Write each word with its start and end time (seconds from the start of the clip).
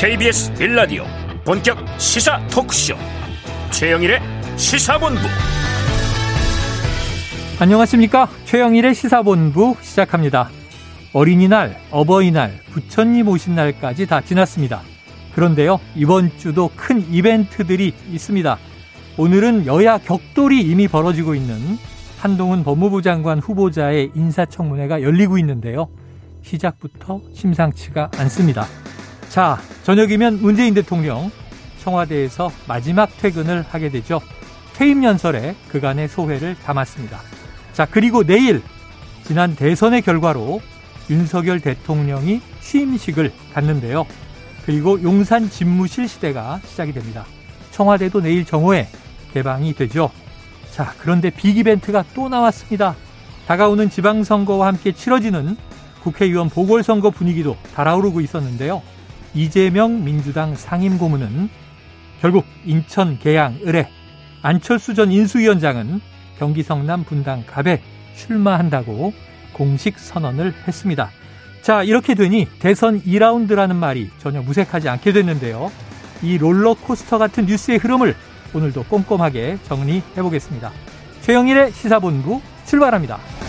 KBS 0.00 0.54
빌라디오 0.54 1.02
본격 1.44 1.76
시사 1.98 2.40
토크쇼. 2.46 2.94
최영일의 3.72 4.20
시사본부. 4.56 5.20
안녕하십니까? 7.58 8.28
최영일의 8.44 8.94
시사본부 8.94 9.74
시작합니다. 9.80 10.50
어린이날 11.12 11.80
어버이날 11.90 12.60
부처님 12.70 13.26
오신 13.26 13.56
날까지 13.56 14.06
다 14.06 14.20
지났습니다. 14.20 14.82
그런데요 15.34 15.80
이번 15.96 16.30
주도 16.38 16.70
큰 16.76 17.04
이벤트들이 17.12 17.92
있습니다. 18.12 18.56
오늘은 19.16 19.66
여야 19.66 19.98
격돌이 19.98 20.60
이미 20.60 20.86
벌어지고 20.86 21.34
있는 21.34 21.56
한동훈 22.20 22.62
법무부 22.62 23.02
장관 23.02 23.40
후보자의 23.40 24.12
인사청문회가 24.14 25.02
열리고 25.02 25.38
있는데요. 25.38 25.88
시작부터 26.42 27.20
심상치가 27.34 28.12
않습니다. 28.18 28.64
자, 29.28 29.58
저녁이면 29.84 30.40
문재인 30.40 30.74
대통령 30.74 31.30
청와대에서 31.82 32.50
마지막 32.66 33.14
퇴근을 33.18 33.62
하게 33.68 33.90
되죠. 33.90 34.20
퇴임 34.74 35.04
연설에 35.04 35.54
그간의 35.68 36.08
소회를 36.08 36.56
담았습니다. 36.64 37.20
자, 37.72 37.86
그리고 37.90 38.24
내일 38.24 38.62
지난 39.24 39.54
대선의 39.54 40.02
결과로 40.02 40.60
윤석열 41.10 41.60
대통령이 41.60 42.40
취임식을 42.60 43.32
갖는데요. 43.52 44.06
그리고 44.64 45.02
용산 45.02 45.48
집무실 45.48 46.08
시대가 46.08 46.60
시작이 46.64 46.92
됩니다. 46.92 47.24
청와대도 47.70 48.20
내일 48.22 48.44
정오에 48.44 48.88
개방이 49.32 49.74
되죠. 49.74 50.10
자, 50.72 50.94
그런데 50.98 51.30
빅 51.30 51.56
이벤트가 51.56 52.04
또 52.14 52.28
나왔습니다. 52.28 52.94
다가오는 53.46 53.90
지방선거와 53.90 54.66
함께 54.66 54.92
치러지는 54.92 55.56
국회의원 56.02 56.48
보궐선거 56.48 57.10
분위기도 57.10 57.56
달아오르고 57.74 58.20
있었는데요. 58.20 58.82
이재명 59.34 60.04
민주당 60.04 60.54
상임고문은 60.54 61.48
결국 62.20 62.44
인천 62.64 63.18
계양 63.18 63.58
을에 63.66 63.88
안철수 64.42 64.94
전 64.94 65.12
인수위원장은 65.12 66.00
경기 66.38 66.62
성남 66.62 67.04
분당 67.04 67.44
갑에 67.46 67.82
출마한다고 68.16 69.12
공식 69.52 69.98
선언을 69.98 70.54
했습니다. 70.66 71.10
자, 71.62 71.82
이렇게 71.82 72.14
되니 72.14 72.46
대선 72.60 73.02
2라운드라는 73.02 73.74
말이 73.74 74.10
전혀 74.18 74.40
무색하지 74.40 74.88
않게 74.88 75.12
됐는데요. 75.12 75.70
이 76.22 76.38
롤러코스터 76.38 77.18
같은 77.18 77.46
뉴스의 77.46 77.78
흐름을 77.78 78.14
오늘도 78.54 78.84
꼼꼼하게 78.84 79.58
정리해 79.64 80.22
보겠습니다. 80.22 80.72
최영일의 81.22 81.72
시사본부 81.72 82.40
출발합니다. 82.64 83.47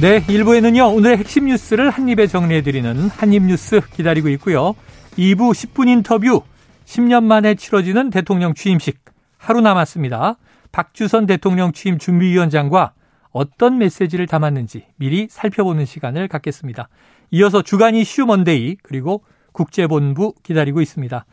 네, 0.00 0.20
1부에는요, 0.20 0.94
오늘의 0.94 1.16
핵심 1.16 1.46
뉴스를 1.46 1.90
한입에 1.90 2.28
정리해드리는 2.28 3.08
한입뉴스 3.08 3.80
기다리고 3.94 4.28
있고요. 4.28 4.76
2부 5.16 5.50
10분 5.50 5.88
인터뷰, 5.88 6.42
10년 6.84 7.24
만에 7.24 7.56
치러지는 7.56 8.10
대통령 8.10 8.54
취임식, 8.54 9.00
하루 9.38 9.60
남았습니다. 9.60 10.36
박주선 10.70 11.26
대통령 11.26 11.72
취임 11.72 11.98
준비위원장과 11.98 12.92
어떤 13.32 13.78
메시지를 13.78 14.28
담았는지 14.28 14.84
미리 14.98 15.26
살펴보는 15.28 15.84
시간을 15.84 16.28
갖겠습니다. 16.28 16.88
이어서 17.32 17.62
주간 17.62 17.96
이슈 17.96 18.24
먼데이 18.24 18.76
그리고 18.84 19.24
국제본부 19.50 20.34
기다리고 20.44 20.80
있습니다. 20.80 21.26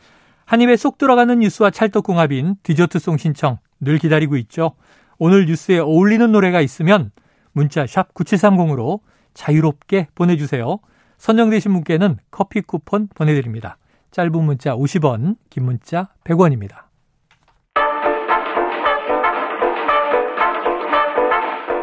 한 0.44 0.60
입에 0.60 0.76
쏙 0.76 0.98
들어가는 0.98 1.38
뉴스와 1.38 1.70
찰떡궁합인 1.70 2.56
디저트송 2.64 3.16
신청 3.16 3.58
늘 3.78 3.98
기다리고 3.98 4.36
있죠. 4.38 4.72
오늘 5.18 5.46
뉴스에 5.46 5.78
어울리는 5.78 6.32
노래가 6.32 6.60
있으면 6.62 7.12
문자 7.56 7.86
샵 7.86 8.12
9730으로 8.12 9.00
자유롭게 9.32 10.08
보내주세요. 10.14 10.78
선정되신 11.16 11.72
분께는 11.72 12.18
커피 12.30 12.60
쿠폰 12.60 13.08
보내드립니다. 13.14 13.78
짧은 14.10 14.44
문자 14.44 14.76
50원, 14.76 15.36
긴 15.48 15.64
문자 15.64 16.10
100원입니다. 16.24 16.84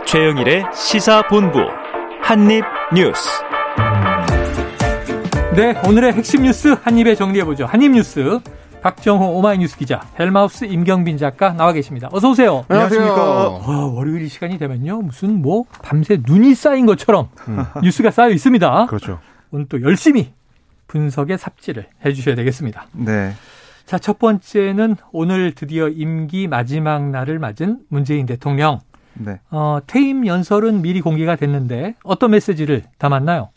최영일의 0.05 0.65
시사본부 0.71 1.59
한입뉴스. 2.21 3.41
네, 5.55 5.73
오늘의 5.87 6.13
핵심 6.13 6.43
뉴스 6.43 6.75
한입에 6.83 7.15
정리해보죠. 7.15 7.65
한입뉴스. 7.65 8.39
박정호 8.83 9.37
오마이뉴스 9.37 9.77
기자, 9.77 10.01
헬마우스 10.19 10.65
임경빈 10.65 11.17
작가 11.17 11.53
나와 11.53 11.71
계십니다. 11.71 12.09
어서 12.11 12.31
오세요. 12.31 12.65
안녕하십니까. 12.67 13.49
와, 13.49 13.85
월요일 13.85 14.29
시간이 14.29 14.57
되면요. 14.57 15.03
무슨 15.03 15.41
뭐 15.41 15.63
밤새 15.81 16.19
눈이 16.21 16.53
쌓인 16.53 16.85
것처럼 16.85 17.29
음. 17.47 17.63
뉴스가 17.81 18.11
쌓여 18.11 18.29
있습니다. 18.31 18.87
그렇죠. 18.87 19.19
오늘 19.51 19.67
또 19.69 19.81
열심히 19.81 20.33
분석에 20.87 21.37
삽질을 21.37 21.87
해 22.05 22.13
주셔야 22.13 22.35
되겠습니다. 22.35 22.87
네. 22.91 23.31
자, 23.85 23.97
첫 23.97 24.19
번째는 24.19 24.97
오늘 25.13 25.53
드디어 25.55 25.87
임기 25.87 26.49
마지막 26.49 27.09
날을 27.09 27.39
맞은 27.39 27.79
문재인 27.87 28.25
대통령. 28.25 28.81
네. 29.13 29.39
어, 29.49 29.79
퇴임 29.87 30.27
연설은 30.27 30.81
미리 30.81 30.99
공개가 30.99 31.37
됐는데 31.37 31.95
어떤 32.03 32.31
메시지를 32.31 32.83
담았나요? 32.97 33.47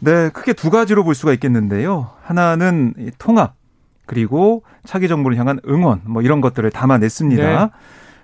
네, 0.00 0.28
크게 0.30 0.54
두 0.54 0.70
가지로 0.70 1.04
볼 1.04 1.14
수가 1.14 1.32
있겠는데요. 1.34 2.10
하나는 2.22 2.94
통합 3.18 3.54
그리고 4.06 4.62
차기 4.84 5.08
정부를 5.08 5.36
향한 5.36 5.60
응원 5.68 6.00
뭐 6.04 6.22
이런 6.22 6.40
것들을 6.40 6.70
담아냈습니다. 6.70 7.42
네. 7.42 7.70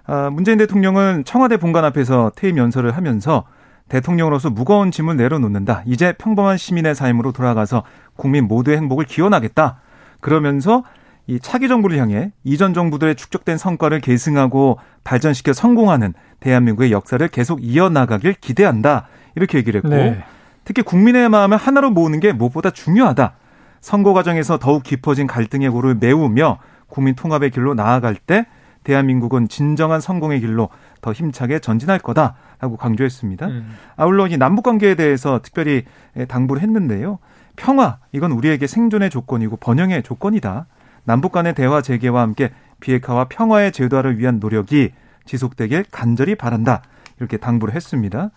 아, 0.06 0.30
문재인 0.30 0.58
대통령은 0.58 1.24
청와대 1.24 1.56
본관 1.56 1.84
앞에서 1.84 2.32
퇴임 2.34 2.56
연설을 2.56 2.96
하면서 2.96 3.44
대통령으로서 3.88 4.50
무거운 4.50 4.90
짐을 4.90 5.16
내려놓는다. 5.16 5.82
이제 5.86 6.12
평범한 6.12 6.56
시민의 6.56 6.94
삶으로 6.94 7.32
돌아가서 7.32 7.82
국민 8.16 8.48
모두의 8.48 8.78
행복을 8.78 9.04
기원하겠다. 9.04 9.80
그러면서 10.20 10.84
이 11.26 11.38
차기 11.38 11.68
정부를 11.68 11.98
향해 11.98 12.32
이전 12.42 12.74
정부들의 12.74 13.14
축적된 13.14 13.58
성과를 13.58 14.00
계승하고 14.00 14.78
발전시켜 15.04 15.52
성공하는 15.52 16.14
대한민국의 16.40 16.90
역사를 16.90 17.26
계속 17.28 17.62
이어나가길 17.62 18.34
기대한다. 18.34 19.06
이렇게 19.34 19.58
얘기를 19.58 19.78
했고 19.78 19.94
네. 19.94 20.24
특히 20.64 20.82
국민의 20.82 21.28
마음을 21.28 21.56
하나로 21.56 21.90
모으는 21.90 22.20
게 22.20 22.32
무엇보다 22.32 22.70
중요하다. 22.70 23.34
선거 23.82 24.12
과정에서 24.14 24.58
더욱 24.58 24.84
깊어진 24.84 25.26
갈등의 25.26 25.68
고를 25.68 25.96
메우며 25.96 26.58
국민 26.88 27.14
통합의 27.14 27.50
길로 27.50 27.74
나아갈 27.74 28.14
때 28.14 28.46
대한민국은 28.84 29.48
진정한 29.48 30.00
성공의 30.00 30.40
길로 30.40 30.68
더 31.00 31.12
힘차게 31.12 31.58
전진할 31.58 31.98
거다라고 31.98 32.76
강조했습니다. 32.78 33.46
음. 33.46 33.76
아울러 33.96 34.26
이 34.28 34.36
남북 34.36 34.62
관계에 34.62 34.94
대해서 34.94 35.40
특별히 35.42 35.84
당부를 36.28 36.62
했는데요. 36.62 37.18
평화 37.56 37.98
이건 38.12 38.32
우리에게 38.32 38.66
생존의 38.66 39.10
조건이고 39.10 39.56
번영의 39.56 40.04
조건이다. 40.04 40.66
남북 41.04 41.32
간의 41.32 41.54
대화 41.54 41.82
재개와 41.82 42.22
함께 42.22 42.50
비핵화와 42.80 43.26
평화의 43.28 43.72
제도화를 43.72 44.18
위한 44.18 44.38
노력이 44.38 44.92
지속되길 45.24 45.84
간절히 45.90 46.34
바란다. 46.36 46.82
이렇게 47.18 47.36
당부를 47.36 47.74
했습니다. 47.74 48.30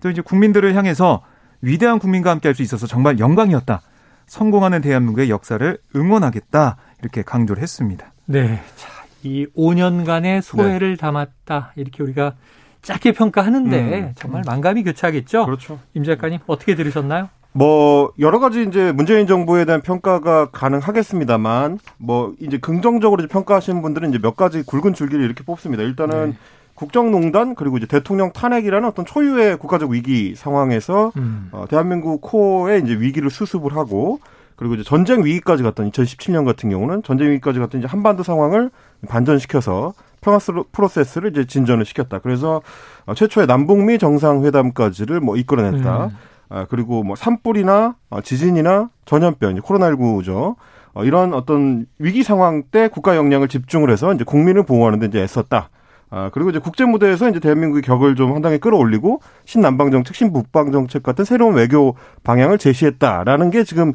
또 0.00 0.10
이제 0.10 0.22
국민들을 0.22 0.74
향해서 0.74 1.22
위대한 1.60 1.98
국민과 1.98 2.30
함께 2.30 2.48
할 2.48 2.54
수 2.54 2.62
있어서 2.62 2.86
정말 2.86 3.18
영광이었다. 3.18 3.80
성공하는 4.28 4.80
대한민국의 4.80 5.30
역사를 5.30 5.78
응원하겠다. 5.96 6.76
이렇게 7.00 7.22
강조를 7.22 7.62
했습니다. 7.62 8.12
네. 8.26 8.60
자, 8.76 8.88
이 9.22 9.46
5년간의 9.56 10.42
소회를 10.42 10.90
네. 10.90 10.96
담았다. 10.96 11.72
이렇게 11.76 12.02
우리가 12.02 12.34
짧게 12.82 13.12
평가하는데 13.12 13.98
음. 13.98 14.12
정말 14.14 14.42
만감이 14.46 14.84
교차하겠죠? 14.84 15.46
그렇죠. 15.46 15.80
임 15.94 16.04
작가님 16.04 16.38
어떻게 16.46 16.74
들으셨나요? 16.74 17.28
뭐 17.52 18.12
여러 18.20 18.38
가지 18.38 18.62
이제 18.62 18.92
문재인 18.92 19.26
정부에 19.26 19.64
대한 19.64 19.80
평가가 19.80 20.50
가능하겠습니다만 20.50 21.78
뭐 21.96 22.34
이제 22.40 22.58
긍정적으로 22.58 23.26
평가하시는 23.26 23.82
분들은 23.82 24.10
이제 24.10 24.18
몇 24.18 24.36
가지 24.36 24.62
굵은 24.62 24.94
줄기를 24.94 25.24
이렇게 25.24 25.42
뽑습니다. 25.42 25.82
일단은 25.82 26.30
네. 26.30 26.36
국정농단 26.78 27.56
그리고 27.56 27.76
이제 27.76 27.86
대통령 27.86 28.32
탄핵이라는 28.32 28.88
어떤 28.88 29.04
초유의 29.04 29.58
국가적 29.58 29.90
위기 29.90 30.36
상황에서 30.36 31.10
음. 31.16 31.48
어, 31.50 31.64
대한민국 31.68 32.20
코어에 32.20 32.78
이제 32.78 32.92
위기를 32.92 33.30
수습을 33.30 33.74
하고 33.74 34.20
그리고 34.54 34.74
이제 34.74 34.84
전쟁 34.84 35.24
위기까지 35.24 35.64
갔던 35.64 35.90
2017년 35.90 36.44
같은 36.44 36.70
경우는 36.70 37.02
전쟁 37.02 37.30
위기까지 37.30 37.58
갔던 37.58 37.80
이제 37.80 37.88
한반도 37.88 38.22
상황을 38.22 38.70
반전시켜서 39.08 39.92
평화 40.20 40.38
프로세스를 40.70 41.30
이제 41.30 41.46
진전을 41.46 41.84
시켰다. 41.84 42.20
그래서 42.20 42.62
어, 43.06 43.14
최초의 43.14 43.48
남북미 43.48 43.98
정상회담까지를 43.98 45.18
뭐 45.18 45.36
이끌어냈다. 45.36 46.04
음. 46.04 46.10
아, 46.48 46.66
그리고 46.70 47.02
뭐 47.02 47.16
산불이나 47.16 47.96
어, 48.10 48.20
지진이나 48.20 48.88
전염병, 49.04 49.56
코로나19죠. 49.56 50.54
어, 50.94 51.04
이런 51.04 51.34
어떤 51.34 51.86
위기 51.98 52.22
상황 52.22 52.62
때 52.70 52.86
국가 52.86 53.16
역량을 53.16 53.48
집중을 53.48 53.90
해서 53.90 54.14
이제 54.14 54.22
국민을 54.22 54.62
보호하는 54.62 55.00
데 55.00 55.06
이제 55.06 55.20
애썼다. 55.20 55.70
아, 56.10 56.30
그리고 56.32 56.50
이제 56.50 56.58
국제 56.58 56.84
무대에서 56.84 57.28
이제 57.28 57.38
대한민국의 57.38 57.82
격을 57.82 58.16
좀 58.16 58.32
상당히 58.32 58.58
끌어올리고 58.58 59.20
신남방 59.44 59.90
정책, 59.90 60.16
신북방 60.16 60.72
정책 60.72 61.02
같은 61.02 61.24
새로운 61.24 61.54
외교 61.54 61.96
방향을 62.24 62.58
제시했다라는 62.58 63.50
게 63.50 63.64
지금 63.64 63.92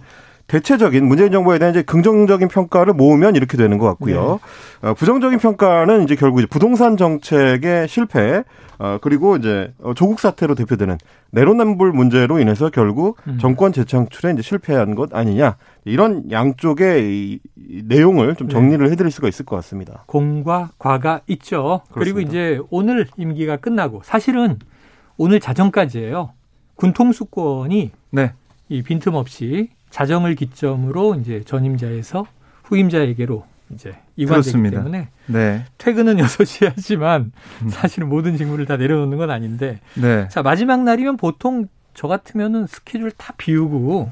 대체적인 0.47 1.05
문재인 1.05 1.31
정부에 1.31 1.57
대한 1.57 1.73
이제 1.73 1.81
긍정적인 1.81 2.47
평가를 2.47 2.93
모으면 2.93 3.35
이렇게 3.35 3.57
되는 3.57 3.77
것 3.77 3.87
같고요. 3.87 4.39
네. 4.81 4.89
어, 4.89 4.93
부정적인 4.93 5.39
평가는 5.39 6.03
이제 6.03 6.15
결국 6.15 6.39
이제 6.39 6.47
부동산 6.47 6.97
정책의 6.97 7.87
실패, 7.87 8.43
어, 8.77 8.97
그리고 9.01 9.37
이제 9.37 9.73
어, 9.81 9.93
조국 9.93 10.19
사태로 10.19 10.55
대표되는 10.55 10.97
내로남불 11.31 11.93
문제로 11.93 12.39
인해서 12.39 12.69
결국 12.69 13.17
음. 13.27 13.37
정권 13.39 13.71
재창출에 13.71 14.33
이제 14.33 14.41
실패한 14.41 14.95
것 14.95 15.15
아니냐 15.15 15.55
이런 15.85 16.29
양쪽의 16.29 17.39
내용을 17.85 18.35
좀 18.35 18.47
네. 18.47 18.53
정리를 18.53 18.85
네. 18.85 18.91
해드릴 18.91 19.11
수가 19.11 19.29
있을 19.29 19.45
것 19.45 19.55
같습니다. 19.57 20.03
공과 20.07 20.71
과가 20.77 21.21
있죠. 21.27 21.81
그렇습니다. 21.91 21.93
그리고 21.93 22.19
이제 22.19 22.59
오늘 22.69 23.07
임기가 23.17 23.57
끝나고 23.57 24.01
사실은 24.03 24.59
오늘 25.17 25.39
자정까지예요. 25.39 26.33
군통수권이 26.75 27.91
네. 28.11 28.33
이 28.69 28.81
빈틈없이 28.81 29.69
자정을 29.93 30.33
기점으로 30.33 31.13
이제 31.21 31.43
전임자에서 31.45 32.25
후임자에게로 32.63 33.45
이제 33.69 33.95
이관되기 34.15 34.71
때문에 34.71 35.09
네. 35.27 35.65
퇴근은 35.77 36.17
6시 36.25 36.71
하지만 36.75 37.31
음. 37.61 37.69
사실은 37.69 38.09
모든 38.09 38.35
직무를 38.35 38.65
다 38.65 38.75
내려놓는 38.75 39.19
건 39.19 39.29
아닌데 39.29 39.79
네. 39.93 40.27
자 40.29 40.41
마지막 40.41 40.81
날이면 40.81 41.17
보통 41.17 41.67
저 41.93 42.07
같으면은 42.07 42.65
스케줄 42.65 43.11
다 43.11 43.35
비우고 43.37 44.11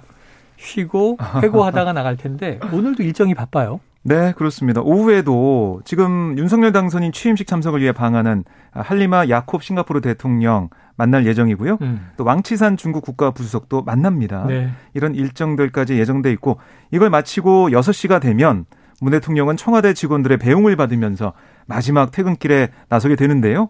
쉬고 0.57 1.17
회고하다가 1.41 1.93
나갈 1.93 2.15
텐데 2.15 2.59
오늘도 2.71 3.01
일정이 3.01 3.33
바빠요. 3.33 3.79
네, 4.03 4.33
그렇습니다. 4.33 4.81
오후에도 4.81 5.81
지금 5.83 6.37
윤석열 6.37 6.71
당선인 6.71 7.11
취임식 7.11 7.47
참석을 7.47 7.81
위해 7.81 7.91
방한한 7.91 8.43
할리마 8.71 9.29
야콥 9.29 9.63
싱가포르 9.63 10.01
대통령 10.01 10.69
만날 11.01 11.25
예정이고요. 11.25 11.79
음. 11.81 12.09
또 12.15 12.23
왕치산 12.23 12.77
중국 12.77 13.03
국가부수석도 13.03 13.81
만납니다. 13.81 14.45
네. 14.45 14.69
이런 14.93 15.15
일정들까지 15.15 15.97
예정돼 15.97 16.31
있고 16.33 16.59
이걸 16.91 17.09
마치고 17.09 17.69
6시가 17.69 18.21
되면 18.21 18.65
문 19.01 19.09
대통령은 19.09 19.57
청와대 19.57 19.95
직원들의 19.95 20.37
배웅을 20.37 20.75
받으면서 20.75 21.33
마지막 21.65 22.11
퇴근길에 22.11 22.69
나서게 22.87 23.15
되는데요. 23.15 23.69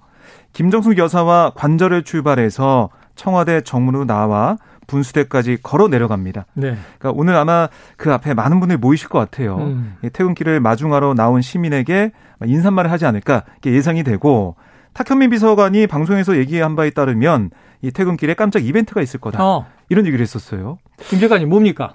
김정숙 0.52 0.98
여사와 0.98 1.54
관절을 1.56 2.04
출발해서 2.04 2.90
청와대 3.16 3.62
정문으로 3.62 4.04
나와 4.04 4.58
분수대까지 4.88 5.60
걸어 5.64 5.88
내려갑니다. 5.88 6.46
네. 6.54 6.76
그러니까 7.00 7.12
오늘 7.18 7.38
아마 7.38 7.70
그 7.96 8.12
앞에 8.12 8.34
많은 8.34 8.60
분들이 8.60 8.78
모이실 8.78 9.08
것 9.08 9.20
같아요. 9.20 9.56
음. 9.56 9.96
퇴근길을 10.02 10.60
마중하러 10.60 11.14
나온 11.14 11.42
시민에게 11.42 12.12
인사말을 12.44 12.92
하지 12.92 13.06
않을까 13.06 13.44
예상이 13.66 14.04
되고 14.04 14.58
탁현민 14.94 15.30
비서관이 15.30 15.88
방송에서 15.88 16.38
얘기한 16.38 16.76
바에 16.76 16.90
따르면 16.90 17.52
이 17.82 17.92
퇴근길에 17.92 18.34
깜짝 18.34 18.64
이벤트가 18.66 19.02
있을 19.02 19.20
거다. 19.20 19.44
어. 19.44 19.66
이런 19.90 20.06
얘기를 20.06 20.22
했었어요. 20.22 20.78
김 21.00 21.20
재관님 21.20 21.50
뭡니까? 21.50 21.94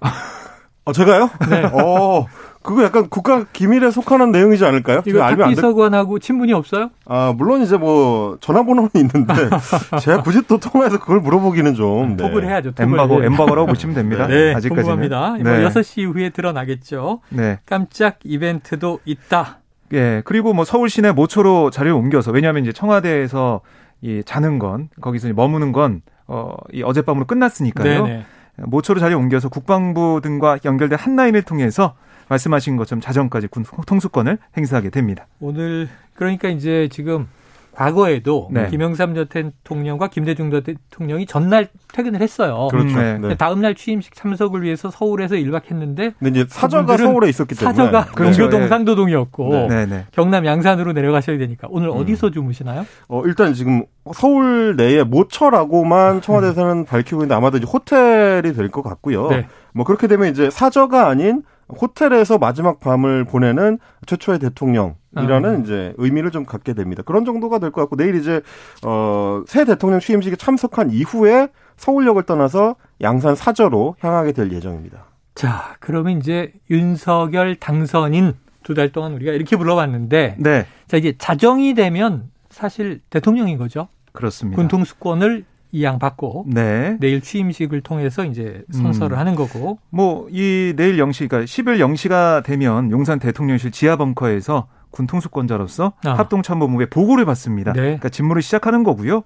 어, 0.84 0.92
제가요? 0.92 1.30
네. 1.50 1.62
어, 1.64 2.26
그거 2.62 2.84
약간 2.84 3.08
국가 3.08 3.44
기밀에 3.52 3.90
속하는 3.90 4.32
내용이지 4.32 4.64
않을까요? 4.64 5.02
이거 5.04 5.18
탁 5.20 5.36
비서관하고 5.48 6.18
친분이 6.18 6.52
없어요? 6.52 6.90
아, 7.06 7.32
물론 7.36 7.62
이제 7.62 7.76
뭐 7.76 8.38
전화번호는 8.40 8.90
있는데 8.94 9.34
제가 10.02 10.22
굳이 10.22 10.42
또 10.48 10.58
통화해서 10.58 10.98
그걸 10.98 11.20
물어보기는 11.20 11.74
좀 11.74 12.16
네. 12.16 12.28
톡을 12.28 12.44
해야죠. 12.46 12.72
톡을. 12.72 12.88
엠바고 12.90 13.24
엠바고라고 13.24 13.66
보시면 13.68 13.94
됩니다. 13.94 14.26
네, 14.26 14.54
아직까지는. 14.54 14.82
궁금합니다. 14.82 15.36
네. 15.42 15.68
6시 15.68 15.98
이후에 16.02 16.30
드러나겠죠. 16.30 17.20
네. 17.30 17.58
깜짝 17.66 18.18
이벤트도 18.24 19.00
있다. 19.04 19.58
예, 19.92 20.22
그리고 20.24 20.52
뭐 20.52 20.64
서울 20.64 20.88
시내 20.88 21.12
모초로 21.12 21.70
자리를 21.70 21.94
옮겨서 21.94 22.32
왜냐하면 22.32 22.62
이제 22.62 22.72
청와대에서 22.72 23.60
이 24.02 24.22
자는 24.24 24.58
건 24.58 24.88
거기서 25.00 25.32
머무는 25.32 25.72
건 25.72 26.02
어, 26.26 26.54
이 26.72 26.82
어젯밤으로 26.82 27.26
끝났으니까요. 27.26 28.06
네네. 28.06 28.26
모초로 28.58 29.00
자리 29.00 29.14
옮겨서 29.14 29.48
국방부 29.48 30.20
등과 30.22 30.58
연결된 30.64 30.98
한 30.98 31.16
라인을 31.16 31.42
통해서 31.42 31.94
말씀하신 32.28 32.76
것처럼 32.76 33.00
자정까지 33.00 33.46
군 33.48 33.64
통수권을 33.86 34.38
행사하게 34.56 34.90
됩니다. 34.90 35.26
오늘 35.40 35.88
그러니까 36.14 36.48
이제 36.48 36.88
지금 36.90 37.28
과거에도 37.76 38.48
네. 38.50 38.68
김영삼 38.68 39.14
전 39.14 39.28
대통령과 39.28 40.08
김대중 40.08 40.50
전 40.50 40.62
대통령이 40.62 41.26
전날 41.26 41.68
퇴근을 41.92 42.22
했어요. 42.22 42.68
그렇죠. 42.70 42.96
네. 42.96 43.18
네. 43.18 43.34
다음 43.36 43.60
날 43.60 43.74
취임식 43.74 44.14
참석을 44.14 44.62
위해서 44.62 44.90
서울에서 44.90 45.34
1박 45.34 45.70
했는데 45.70 46.14
근데 46.18 46.40
이제 46.40 46.46
사저가 46.48 46.96
서울에 46.96 47.28
있었기 47.28 47.54
때문에 47.54 47.76
사저가 47.76 48.06
그렇죠. 48.14 48.38
동교동 48.38 48.60
네. 48.62 48.68
상도동이었고 48.68 49.66
네. 49.68 49.86
네. 49.86 50.04
경남 50.12 50.46
양산으로 50.46 50.92
내려가셔야 50.92 51.36
되니까 51.36 51.68
오늘 51.70 51.88
음. 51.88 51.96
어디서 51.98 52.30
주무시나요? 52.30 52.86
어, 53.08 53.22
일단 53.26 53.52
지금 53.52 53.84
서울 54.14 54.76
내에 54.76 55.02
모처라고만 55.04 56.22
청와대에서는 56.22 56.72
음. 56.78 56.84
밝히고 56.86 57.16
있는데 57.18 57.34
아마도 57.34 57.58
이제 57.58 57.66
호텔이 57.70 58.54
될 58.54 58.70
것 58.70 58.82
같고요. 58.82 59.28
뭐 59.72 59.84
그렇게 59.84 60.06
되면 60.06 60.28
이제 60.28 60.48
사저가 60.50 61.08
아닌 61.08 61.42
호텔에서 61.68 62.38
마지막 62.38 62.80
밤을 62.80 63.24
보내는 63.24 63.78
최초의 64.06 64.38
대통령이라는 64.38 65.56
아. 65.56 65.62
이제 65.62 65.92
의미를 65.96 66.30
좀 66.30 66.44
갖게 66.44 66.74
됩니다. 66.74 67.02
그런 67.04 67.24
정도가 67.24 67.58
될 67.58 67.70
것 67.72 67.80
같고 67.82 67.96
내일 67.96 68.14
이제 68.14 68.40
어새 68.82 69.64
대통령 69.64 70.00
취임식에 70.00 70.36
참석한 70.36 70.90
이후에 70.90 71.48
서울역을 71.76 72.22
떠나서 72.22 72.76
양산 73.00 73.34
사저로 73.34 73.96
향하게 74.00 74.32
될 74.32 74.52
예정입니다. 74.52 75.06
자, 75.34 75.76
그러면 75.80 76.18
이제 76.18 76.52
윤석열 76.70 77.56
당선인 77.56 78.34
두 78.62 78.74
달 78.74 78.90
동안 78.90 79.12
우리가 79.14 79.32
이렇게 79.32 79.56
불러봤는데 79.56 80.36
네. 80.38 80.66
자, 80.88 80.96
이제 80.96 81.14
자정이 81.18 81.74
되면 81.74 82.30
사실 82.50 83.00
대통령인 83.10 83.58
거죠. 83.58 83.88
그렇습니다. 84.12 84.56
군통수권을 84.56 85.44
이양 85.72 85.98
받고 85.98 86.46
네. 86.48 86.96
내일 87.00 87.20
취임식을 87.20 87.80
통해서 87.82 88.24
이제 88.24 88.62
선서를 88.72 89.16
음. 89.16 89.18
하는 89.18 89.34
거고 89.34 89.78
뭐 89.90 90.26
이 90.30 90.74
내일 90.76 90.96
0시 90.96 91.28
그러니까 91.28 91.46
10일 91.46 91.78
0시가 91.78 92.44
되면 92.44 92.90
용산 92.90 93.18
대통령실 93.18 93.70
지하 93.70 93.96
벙커에서 93.96 94.68
군 94.90 95.06
통수권자로서 95.06 95.92
아. 96.04 96.12
합동 96.14 96.42
참모본부에 96.42 96.86
보고를 96.86 97.24
받습니다. 97.24 97.72
네. 97.72 97.80
그러니까 97.80 98.08
직무를 98.08 98.42
시작하는 98.42 98.82
거고요. 98.82 99.22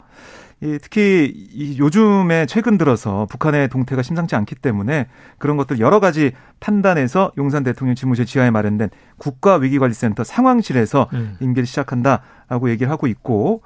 이 0.63 0.79
특히 0.83 1.33
이 1.35 1.79
요즘에 1.79 2.45
최근 2.45 2.77
들어서 2.77 3.27
북한의 3.31 3.69
동태가 3.69 4.03
심상치 4.03 4.37
않기 4.37 4.57
때문에 4.57 5.07
그런 5.39 5.57
것들 5.57 5.81
여러 5.81 6.01
가지 6.01 6.33
판단해서 6.61 7.33
용산 7.39 7.63
대통령 7.63 7.95
집무실 7.95 8.27
지하에 8.27 8.51
마련된 8.51 8.91
국가위기관리센터 9.17 10.23
상황실에서 10.23 11.09
음. 11.15 11.37
임기를 11.41 11.67
시작한다라고 11.67 12.69
얘기를 12.71 12.91
하고 12.93 13.07
있고 13.07 13.63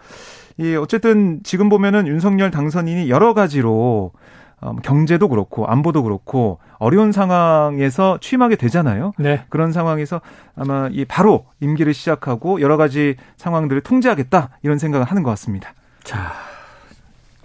이 0.56 0.76
어쨌든 0.76 1.40
지금 1.42 1.68
보면은 1.68 2.06
윤석열 2.06 2.50
당선인이 2.50 3.10
여러 3.10 3.34
가지로 3.34 4.12
어, 4.60 4.76
경제도 4.82 5.28
그렇고 5.28 5.66
안보도 5.66 6.02
그렇고 6.04 6.58
어려운 6.78 7.12
상황에서 7.12 8.18
취임하게 8.20 8.56
되잖아요. 8.56 9.12
네. 9.18 9.44
그런 9.48 9.72
상황에서 9.72 10.20
아마 10.56 10.88
이 10.92 11.04
바로 11.04 11.46
임기를 11.60 11.92
시작하고 11.92 12.60
여러 12.60 12.76
가지 12.76 13.16
상황들을 13.36 13.82
통제하겠다 13.82 14.50
이런 14.62 14.78
생각을 14.78 15.06
하는 15.06 15.22
것 15.22 15.30
같습니다. 15.30 15.74
자, 16.04 16.32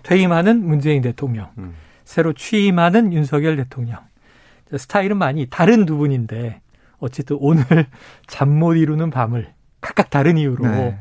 퇴임하는 0.04 0.66
문재인 0.66 1.02
대통령, 1.02 1.48
음. 1.58 1.74
새로 2.06 2.34
취임하는 2.34 3.12
윤석열 3.14 3.56
대통령. 3.58 3.98
스타일은 4.76 5.18
많이 5.18 5.48
다른 5.50 5.86
두 5.86 5.98
분인데 5.98 6.62
어쨌든 7.00 7.38
오늘 7.40 7.64
잠 8.28 8.50
못 8.50 8.76
이루는 8.76 9.10
밤을 9.10 9.52
각각 9.82 10.10
다른 10.10 10.38
이유로 10.38 10.68
네. 10.68 11.00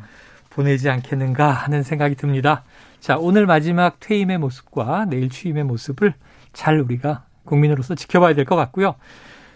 보내지 0.59 0.91
않겠는가 0.91 1.51
하는 1.53 1.85
생각이 1.85 2.17
듭니다. 2.17 2.65
자, 2.99 3.17
오늘 3.17 3.47
마지막 3.47 4.01
퇴임의 4.01 4.39
모습과 4.39 5.07
내일 5.09 5.29
취임의 5.31 5.63
모습을 5.63 6.15
잘 6.53 6.81
우리가 6.81 7.23
국민으로서 7.45 7.95
지켜봐야 7.95 8.35
될 8.35 8.45
것 8.45 8.57
같고요. 8.57 8.97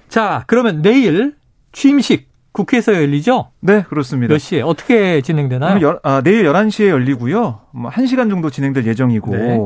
자, 0.08 0.44
그러면 0.46 0.80
내일 0.80 1.34
취임식 1.72 2.30
국회에서 2.52 2.94
열리죠? 2.94 3.50
네, 3.60 3.82
그렇습니다. 3.82 4.32
몇 4.32 4.38
시에 4.38 4.60
어떻게 4.62 5.20
진행되나요? 5.22 5.80
열, 5.80 5.98
아, 6.04 6.20
내일 6.22 6.44
11시에 6.44 6.88
열리고요. 6.88 7.60
뭐 7.72 7.90
1시간 7.90 8.30
정도 8.30 8.48
진행될 8.50 8.86
예정이고 8.86 9.36
네. 9.36 9.58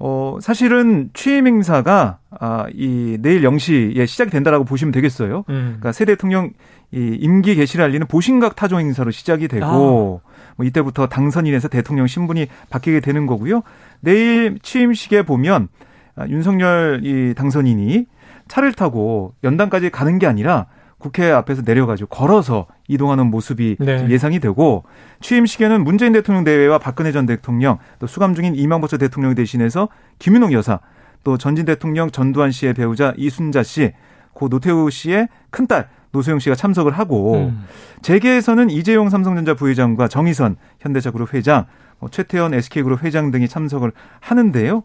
어, 0.00 0.38
사실은 0.42 1.08
취임 1.14 1.46
행사가 1.46 2.18
아, 2.38 2.66
이 2.74 3.16
내일 3.20 3.42
0시에 3.42 4.06
시작이 4.06 4.30
된다라고 4.30 4.64
보시면 4.66 4.92
되겠어요. 4.92 5.44
음. 5.48 5.76
그러니까 5.78 5.92
새 5.92 6.04
대통령 6.04 6.50
이 6.92 7.16
임기 7.20 7.54
개시를 7.54 7.84
알리는 7.86 8.06
보신각 8.06 8.54
타종 8.56 8.80
행사로 8.80 9.10
시작이 9.12 9.48
되고 9.48 10.20
아. 10.24 10.28
뭐 10.58 10.66
이때부터 10.66 11.06
당선인에서 11.06 11.68
대통령 11.68 12.06
신분이 12.06 12.48
바뀌게 12.68 13.00
되는 13.00 13.26
거고요. 13.26 13.62
내일 14.00 14.58
취임식에 14.60 15.22
보면 15.22 15.68
아, 16.16 16.26
윤석열 16.28 17.00
이 17.04 17.32
당선인이 17.34 18.06
차를 18.48 18.72
타고 18.72 19.34
연단까지 19.44 19.90
가는 19.90 20.18
게 20.18 20.26
아니라 20.26 20.66
국회 20.98 21.30
앞에서 21.30 21.62
내려가지고 21.64 22.08
걸어서 22.08 22.66
이동하는 22.88 23.30
모습이 23.30 23.76
네. 23.78 24.08
예상이 24.10 24.40
되고 24.40 24.82
취임식에는 25.20 25.84
문재인 25.84 26.12
대통령 26.12 26.42
대회와 26.42 26.78
박근혜 26.78 27.12
전 27.12 27.24
대통령 27.24 27.78
또 28.00 28.08
수감 28.08 28.34
중인 28.34 28.56
이명박 28.56 28.90
전 28.90 28.98
대통령 28.98 29.36
대신해서 29.36 29.88
김윤옥 30.18 30.52
여사 30.52 30.80
또 31.22 31.38
전진 31.38 31.66
대통령 31.66 32.10
전두환 32.10 32.50
씨의 32.50 32.74
배우자 32.74 33.14
이순자 33.16 33.62
씨, 33.62 33.92
고 34.32 34.48
노태우 34.48 34.90
씨의 34.90 35.28
큰딸 35.50 35.88
노소영 36.18 36.38
씨가 36.40 36.54
참석을 36.54 36.92
하고 36.92 37.34
음. 37.34 37.64
재계에서는 38.02 38.70
이재용 38.70 39.08
삼성전자 39.10 39.54
부회장과 39.54 40.08
정의선 40.08 40.56
현대자그룹 40.80 41.34
회장, 41.34 41.66
뭐 41.98 42.10
최태원 42.10 42.54
SK그룹 42.54 43.02
회장 43.04 43.30
등이 43.30 43.48
참석을 43.48 43.92
하는데요. 44.20 44.82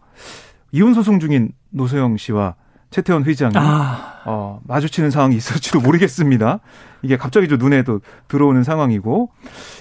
이혼 0.72 0.94
소송 0.94 1.20
중인 1.20 1.52
노소영 1.72 2.18
씨와 2.18 2.56
최태원 2.90 3.24
회장이 3.24 3.54
아. 3.56 4.22
어, 4.26 4.62
마주치는 4.68 5.10
상황이 5.10 5.36
있을지도 5.36 5.82
모르겠습니다. 5.82 6.60
이게 7.02 7.18
갑자기 7.18 7.48
좀 7.48 7.58
눈에도 7.58 8.02
들어오는 8.28 8.64
상황이고 8.64 9.32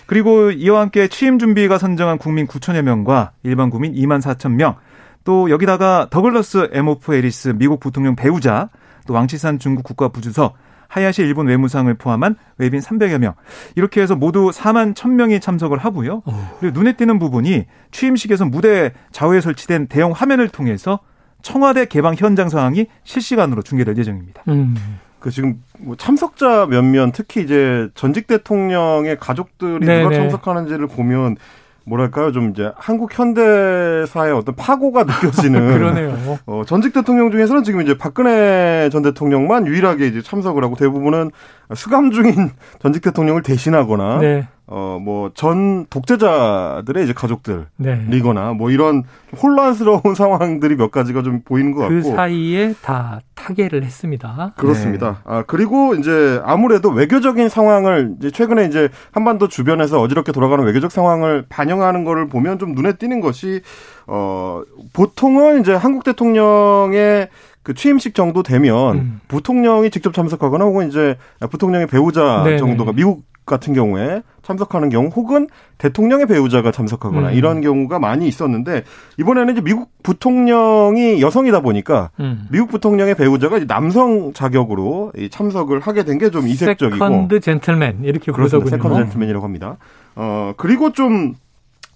그리고 0.07 0.51
이와 0.51 0.81
함께 0.81 1.09
취임 1.09 1.39
준비가 1.39 1.79
선정한 1.79 2.19
국민 2.19 2.47
9천여 2.47 2.83
명과 2.83 3.33
일반 3.43 3.71
국민 3.71 3.93
2만 3.95 4.21
4천 4.23 4.53
명, 4.53 4.77
또 5.25 5.51
여기다가 5.51 6.09
더글러스 6.11 6.71
엠호프 6.73 7.15
해리스 7.15 7.51
미국 7.57 7.81
부통령 7.81 8.17
배우자, 8.17 8.71
또 9.07 9.15
왕치산 9.15 9.59
중국 9.59 9.85
국가부주석, 9.85 10.55
하야시 10.93 11.23
일본 11.23 11.47
외무상을 11.47 11.93
포함한 11.95 12.37
외빈 12.59 12.81
300여 12.81 13.17
명. 13.17 13.33
이렇게 13.77 14.03
해서 14.03 14.15
모두 14.15 14.51
4만 14.51 14.95
1000명이 14.95 15.41
참석을 15.41 15.79
하고요. 15.79 16.23
그리고 16.61 16.79
눈에 16.79 16.93
띄는 16.93 17.19
부분이 17.19 17.65
취임식에서 17.93 18.45
무대 18.45 18.93
좌우에 19.11 19.41
설치된 19.41 19.87
대형 19.87 20.13
화면을 20.13 20.49
통해서 20.49 21.01
청와대 21.41 21.87
개방 21.87 22.15
현장 22.15 22.51
상황이 22.51 22.89
실시간으로 23.05 23.63
중계될 23.63 23.97
예정입니다. 23.97 24.43
음. 24.49 24.77
그 25.19 25.31
지금 25.31 25.63
뭐 25.79 25.97
참석자 25.97 26.67
몇몇 26.67 27.11
특히 27.15 27.43
이제 27.43 27.89
전직 27.95 28.27
대통령의 28.27 29.17
가족들이 29.19 29.87
네네. 29.87 30.03
누가 30.03 30.11
네. 30.11 30.17
참석하는지를 30.17 30.89
보면 30.89 31.37
뭐랄까요 31.85 32.33
좀 32.33 32.51
이제 32.51 32.71
한국 32.77 33.19
현대사의 33.19 34.33
어떤 34.33 34.55
파고가 34.55 35.05
느껴지는 35.05 35.73
그러네요. 35.75 36.39
어, 36.47 36.63
전직 36.67 36.93
대통령 36.93 37.31
중에서는 37.31 37.65
지금 37.65 37.81
이제 37.81 37.97
박근혜 37.97 38.89
전 38.91 39.03
대통령만 39.03 39.67
유일하게 39.67 40.07
이제 40.07 40.23
참석을 40.23 40.63
하고 40.63 40.77
대부분은 40.77 41.31
수감 41.75 42.11
중인 42.11 42.51
전직 42.81 43.03
대통령을 43.03 43.43
대신하거나 43.43 44.19
네. 44.19 44.49
어 44.75 44.99
뭐 44.99 45.31
전 45.35 45.85
독재자들의 45.91 47.05
이제 47.05 47.13
가족들이거나 47.13 48.49
네. 48.49 48.55
뭐 48.57 48.71
이런 48.71 49.05
혼란스러운 49.43 50.01
상황들이 50.17 50.77
몇 50.77 50.91
가지가 50.91 51.23
좀 51.23 51.43
보이는 51.45 51.73
것 51.73 51.89
그 51.89 51.95
같고 51.97 52.11
그 52.11 52.17
사이에 52.17 52.75
다 52.83 53.21
타계를 53.35 53.83
했습니다. 53.85 54.53
그렇습니다. 54.57 55.11
네. 55.11 55.17
아 55.25 55.45
그리고 55.47 55.95
이제 55.95 56.41
아무래도 56.45 56.89
외교적인 56.91 57.49
상황을 57.51 58.15
이제 58.19 58.31
최근에 58.31 58.65
이제 58.65 58.89
한반도 59.13 59.49
주변에서 59.49 60.01
어지럽게 60.01 60.33
돌아가는 60.33 60.65
외교적 60.65 60.91
상황을 60.91 61.45
반영하는 61.49 62.05
거를 62.05 62.29
보면 62.29 62.59
좀 62.59 62.73
눈에 62.73 62.95
띄는 62.95 63.21
것이 63.21 63.61
어 64.07 64.63
보통은 64.93 65.61
이제 65.61 65.75
한국 65.75 66.05
대통령의 66.05 67.29
그 67.63 67.75
취임식 67.75 68.15
정도 68.15 68.43
되면 68.43 68.97
음. 68.97 69.21
부통령이 69.29 69.91
직접 69.91 70.13
참석하거나 70.15 70.65
혹은 70.65 70.89
이제 70.89 71.17
부통령의 71.51 71.87
배우자 71.87 72.43
네네. 72.45 72.59
정도가 72.59 72.93
미국 72.93 73.25
같은 73.45 73.75
경우에 73.75 74.23
참석하는 74.43 74.89
경우 74.89 75.09
혹은 75.09 75.49
대통령의 75.79 76.27
배우자가 76.27 76.71
참석하거나 76.71 77.31
음. 77.31 77.35
이런 77.35 77.61
경우가 77.61 77.99
많이 77.99 78.29
있었는데 78.29 78.85
이번에는 79.19 79.53
이제 79.53 79.61
미국 79.61 79.91
부통령이 80.05 81.21
여성이다 81.21 81.61
보니까 81.61 82.11
음. 82.21 82.47
미국 82.51 82.71
부통령의 82.71 83.17
배우자가 83.17 83.57
이제 83.57 83.67
남성 83.67 84.33
자격으로 84.33 85.13
참석을 85.31 85.81
하게 85.81 86.05
된 86.05 86.19
게 86.19 86.31
좀 86.31 86.47
이색적이고 86.47 86.97
second 87.05 87.41
gentleman 87.41 88.05
이렇게 88.05 88.31
부르더군요. 88.33 88.71
second 88.71 88.97
gentleman이라고 89.05 89.45
합니다. 89.45 89.77
어 90.15 90.55
그리고 90.57 90.93
좀 90.93 91.35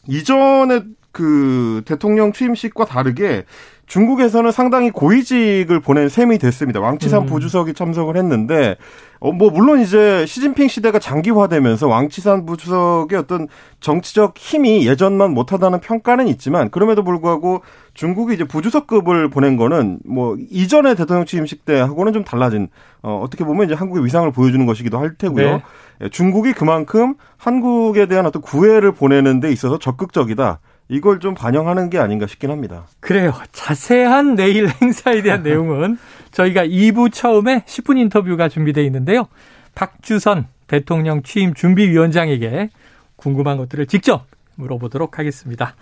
이전에 0.08 0.80
그 1.12 1.82
대통령 1.86 2.32
취임식과 2.32 2.84
다르게 2.86 3.44
중국에서는 3.86 4.50
상당히 4.50 4.90
고위직을 4.90 5.80
보낸 5.80 6.08
셈이 6.08 6.38
됐습니다. 6.38 6.80
왕치산 6.80 7.22
음. 7.22 7.26
부주석이 7.26 7.74
참석을 7.74 8.16
했는데 8.16 8.76
어, 9.20 9.32
뭐 9.32 9.50
물론 9.50 9.80
이제 9.80 10.26
시진핑 10.26 10.68
시대가 10.68 10.98
장기화되면서 10.98 11.88
왕치산 11.88 12.46
부주석의 12.46 13.18
어떤 13.18 13.48
정치적 13.80 14.36
힘이 14.36 14.86
예전만 14.86 15.30
못하다는 15.32 15.80
평가는 15.80 16.26
있지만 16.28 16.70
그럼에도 16.70 17.04
불구하고 17.04 17.62
중국이 17.94 18.34
이제 18.34 18.44
부주석급을 18.44 19.30
보낸 19.30 19.56
거는 19.56 20.00
뭐 20.04 20.36
이전의 20.50 20.96
대통령 20.96 21.24
취임식 21.24 21.64
때하고는 21.64 22.12
좀 22.12 22.24
달라진 22.24 22.68
어, 23.02 23.20
어떻게 23.22 23.44
보면 23.44 23.66
이제 23.66 23.74
한국의 23.74 24.04
위상을 24.04 24.30
보여주는 24.32 24.66
것이기도 24.66 24.98
할 24.98 25.14
테고요. 25.14 25.46
네. 25.46 25.62
예, 26.02 26.08
중국이 26.08 26.52
그만큼 26.52 27.14
한국에 27.38 28.06
대한 28.06 28.26
어떤 28.26 28.42
구애를 28.42 28.92
보내는 28.92 29.40
데 29.40 29.50
있어서 29.52 29.78
적극적이다. 29.78 30.58
이걸 30.88 31.18
좀 31.20 31.34
반영하는 31.34 31.90
게 31.90 31.98
아닌가 31.98 32.26
싶긴 32.26 32.50
합니다. 32.50 32.86
그래요. 33.00 33.32
자세한 33.52 34.36
내일 34.36 34.68
행사에 34.68 35.22
대한 35.22 35.42
내용은 35.44 35.98
저희가 36.30 36.64
2부 36.66 37.12
처음에 37.12 37.64
10분 37.66 37.98
인터뷰가 37.98 38.48
준비되어 38.48 38.84
있는데요. 38.84 39.26
박주선 39.74 40.46
대통령 40.66 41.22
취임 41.22 41.54
준비위원장에게 41.54 42.70
궁금한 43.16 43.56
것들을 43.56 43.86
직접 43.86 44.26
물어보도록 44.56 45.18
하겠습니다. 45.18 45.74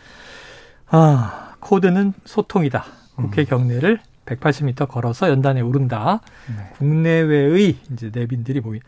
아, 0.89 1.55
코드는 1.61 2.13
소통이다. 2.25 2.85
국회 3.17 3.43
음. 3.43 3.47
경내를 3.47 4.01
180m 4.27 4.89
걸어서 4.89 5.29
연단에 5.29 5.61
오른다. 5.61 6.21
네. 6.49 6.71
국내외의 6.79 7.77
이제 7.93 8.11
내빈들이 8.13 8.61
모인 8.61 8.81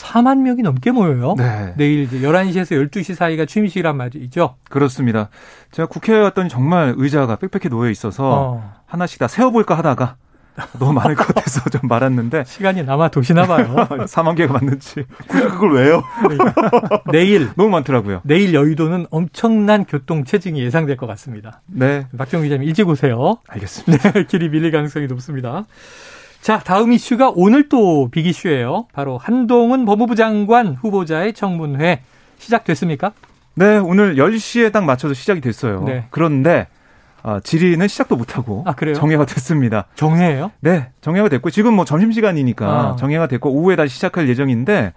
4만 0.00 0.42
명이 0.42 0.62
넘게 0.62 0.90
모여요. 0.90 1.34
네. 1.38 1.74
내일 1.76 2.02
이제 2.02 2.20
11시에서 2.20 2.90
12시 2.90 3.14
사이가 3.14 3.46
취임식이란 3.46 3.96
말이죠. 3.96 4.56
그렇습니다. 4.68 5.30
제가 5.70 5.88
국회에 5.88 6.18
왔더니 6.18 6.48
정말 6.48 6.94
의자가 6.96 7.36
빽빽히 7.36 7.68
놓여 7.68 7.90
있어서 7.90 8.30
어. 8.30 8.72
하나씩 8.86 9.18
다 9.18 9.26
세워볼까 9.28 9.76
하다가 9.78 10.16
너무 10.78 10.92
많을 10.94 11.14
것 11.14 11.26
같아서 11.26 11.68
좀 11.70 11.82
말았는데 11.84 12.44
시간이 12.46 12.82
남아 12.82 13.08
도시나 13.08 13.46
봐요. 13.46 13.74
4만 14.06 14.36
개가 14.36 14.54
맞는지. 14.54 15.04
굳이 15.28 15.44
그걸 15.44 15.72
왜요? 15.74 16.02
내일 17.12 17.50
너무 17.56 17.68
많더라고요. 17.70 18.20
내일 18.24 18.54
여의도는 18.54 19.06
엄청난 19.10 19.84
교통 19.84 20.24
체증이 20.24 20.60
예상될 20.60 20.96
것 20.96 21.06
같습니다. 21.06 21.60
네. 21.66 22.06
박정 22.16 22.42
기자님 22.42 22.66
일찍 22.66 22.88
오세요. 22.88 23.38
알겠습니다. 23.48 24.12
네, 24.12 24.24
길이 24.26 24.48
밀릴 24.48 24.70
가능성이 24.72 25.06
높습니다. 25.08 25.66
자, 26.46 26.60
다음 26.60 26.92
이슈가 26.92 27.32
오늘 27.34 27.68
또 27.68 28.08
빅이슈예요. 28.08 28.86
바로 28.92 29.18
한동훈 29.18 29.84
법무부 29.84 30.14
장관 30.14 30.76
후보자의 30.80 31.32
청문회 31.32 32.02
시작됐습니까? 32.38 33.10
네, 33.56 33.78
오늘 33.78 34.14
10시에 34.14 34.70
딱 34.70 34.84
맞춰서 34.84 35.12
시작이 35.12 35.40
됐어요. 35.40 35.82
네. 35.82 36.06
그런데 36.10 36.68
아, 37.24 37.40
질의는 37.40 37.88
시작도 37.88 38.14
못하고 38.14 38.62
아, 38.64 38.76
정해가 38.76 39.26
됐습니다. 39.26 39.86
정해예요? 39.96 40.52
네, 40.60 40.90
정해가 41.00 41.30
됐고 41.30 41.50
지금 41.50 41.74
뭐 41.74 41.84
점심시간이니까 41.84 42.64
아. 42.64 42.94
정해가 42.94 43.26
됐고 43.26 43.50
오후에 43.50 43.74
다시 43.74 43.96
시작할 43.96 44.28
예정인데 44.28 44.92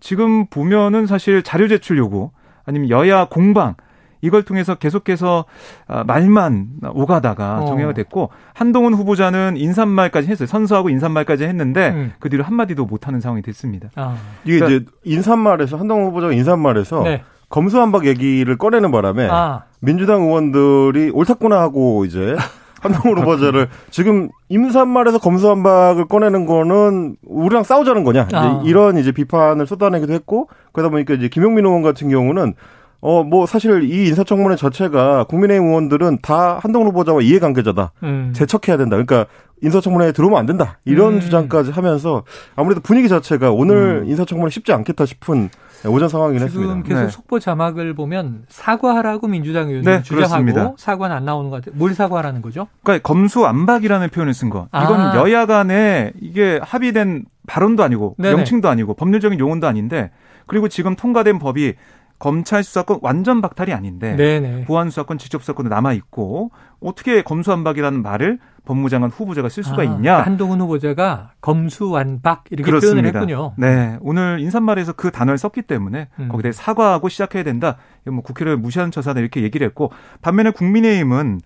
지금 0.00 0.48
보면은 0.48 1.06
사실 1.06 1.42
자료 1.42 1.66
제출 1.66 1.96
요구 1.96 2.30
아니면 2.66 2.90
여야 2.90 3.24
공방 3.24 3.74
이걸 4.20 4.42
통해서 4.42 4.74
계속해서 4.74 5.44
아, 5.86 6.04
말만 6.04 6.68
오가다가 6.92 7.60
어. 7.60 7.66
정해가 7.66 7.92
됐고 7.92 8.30
한동훈 8.52 8.94
후보자는 8.94 9.56
인사말까지 9.56 10.28
했어요. 10.28 10.46
선서하고 10.46 10.90
인사말까지 10.90 11.44
했는데 11.44 11.90
음. 11.90 12.12
그 12.18 12.28
뒤로 12.28 12.44
한마디도 12.44 12.86
못하는 12.86 13.20
상황이 13.20 13.42
됐습니다. 13.42 13.90
아. 13.96 14.16
이게 14.44 14.58
그러니까, 14.58 14.84
이제 14.84 14.90
인사말에서 15.04 15.76
한동훈 15.76 16.08
후보자가 16.08 16.32
인사말에서 16.32 17.02
네. 17.02 17.22
검수한박 17.48 18.06
얘기를 18.06 18.56
꺼내는 18.56 18.90
바람에 18.92 19.28
아. 19.30 19.64
민주당 19.80 20.22
의원들이 20.22 21.10
옳았구나 21.10 21.60
하고 21.60 22.04
이제 22.04 22.36
한동훈 22.80 23.18
후보자를 23.18 23.68
지금 23.90 24.30
임산말에서 24.48 25.18
검수한박을 25.18 26.06
꺼내는 26.06 26.46
거는 26.46 27.16
우리랑 27.26 27.62
싸우자는 27.62 28.04
거냐 28.04 28.28
아. 28.32 28.62
이런 28.64 28.96
이제 28.96 29.12
비판을 29.12 29.66
쏟아내기도 29.66 30.12
했고 30.12 30.48
그러다 30.72 30.90
보니까 30.90 31.14
이제 31.14 31.28
김용민 31.28 31.66
의원 31.66 31.82
같은 31.82 32.08
경우는 32.08 32.54
어, 33.00 33.22
뭐, 33.22 33.46
사실 33.46 33.82
이 33.84 34.08
인사청문회 34.08 34.56
자체가 34.56 35.24
국민의힘 35.24 35.68
의원들은 35.68 36.18
다 36.22 36.58
한동훈 36.62 36.88
후보자와 36.88 37.22
이해관계자다. 37.22 37.92
음. 38.02 38.32
재척해야 38.34 38.76
된다. 38.76 38.96
그러니까 38.96 39.26
인사청문회에 39.62 40.12
들어오면 40.12 40.38
안 40.38 40.46
된다. 40.46 40.78
이런 40.84 41.14
음. 41.14 41.20
주장까지 41.20 41.70
하면서 41.70 42.24
아무래도 42.56 42.80
분위기 42.80 43.08
자체가 43.08 43.52
오늘 43.52 44.02
음. 44.04 44.08
인사청문회 44.08 44.50
쉽지 44.50 44.72
않겠다 44.72 45.06
싶은 45.06 45.48
오전 45.88 46.10
상황이긴 46.10 46.44
했습니다. 46.44 46.68
지금 46.68 46.82
계속 46.82 47.00
네. 47.00 47.08
속보 47.08 47.38
자막을 47.38 47.94
보면 47.94 48.44
사과하라고 48.48 49.28
민주당 49.28 49.68
의원들이 49.68 49.96
네, 49.96 50.02
주장하고 50.02 50.44
그렇습니다. 50.44 50.74
사과는 50.76 51.16
안 51.16 51.24
나오는 51.24 51.48
것 51.48 51.56
같아요. 51.62 51.78
뭘 51.78 51.94
사과하라는 51.94 52.42
거죠? 52.42 52.68
그러니까 52.82 53.06
검수 53.06 53.46
안박이라는 53.46 54.10
표현을 54.10 54.34
쓴 54.34 54.50
거. 54.50 54.68
이건 54.68 55.00
아. 55.00 55.16
여야 55.16 55.46
간에 55.46 56.12
이게 56.20 56.60
합의된 56.62 57.24
발언도 57.46 57.82
아니고 57.82 58.16
네네. 58.18 58.36
명칭도 58.36 58.68
아니고 58.68 58.92
법률적인 58.94 59.38
용어도 59.38 59.66
아닌데 59.66 60.10
그리고 60.46 60.68
지금 60.68 60.96
통과된 60.96 61.38
법이 61.38 61.74
검찰 62.20 62.62
수사권 62.62 63.00
완전 63.02 63.40
박탈이 63.40 63.72
아닌데 63.72 64.14
네네. 64.14 64.66
보안 64.66 64.90
수사권, 64.90 65.18
직접 65.18 65.40
수사권도 65.40 65.70
남아 65.70 65.94
있고 65.94 66.52
어떻게 66.80 67.22
검수완박이라는 67.22 68.02
말을 68.02 68.38
법무장관 68.66 69.10
후보자가 69.10 69.48
쓸 69.48 69.64
수가 69.64 69.80
아, 69.80 69.84
있냐? 69.84 69.96
그러니까 69.96 70.26
한동훈 70.26 70.60
후보자가 70.60 71.32
검수완박 71.40 72.44
이렇게 72.50 72.62
그렇습니다. 72.70 73.10
표현을 73.10 73.32
했군요. 73.32 73.54
네, 73.56 73.96
오늘 74.02 74.38
인사말에서 74.38 74.92
그 74.92 75.10
단어를 75.10 75.38
썼기 75.38 75.62
때문에 75.62 76.08
음. 76.20 76.28
거기에 76.28 76.52
사과하고 76.52 77.08
시작해야 77.08 77.42
된다. 77.42 77.78
뭐 78.04 78.22
국회를 78.22 78.58
무시하는 78.58 78.92
처사다 78.92 79.18
이렇게 79.18 79.42
얘기를 79.42 79.66
했고 79.66 79.90
반면에 80.20 80.50
국민의힘은 80.50 81.40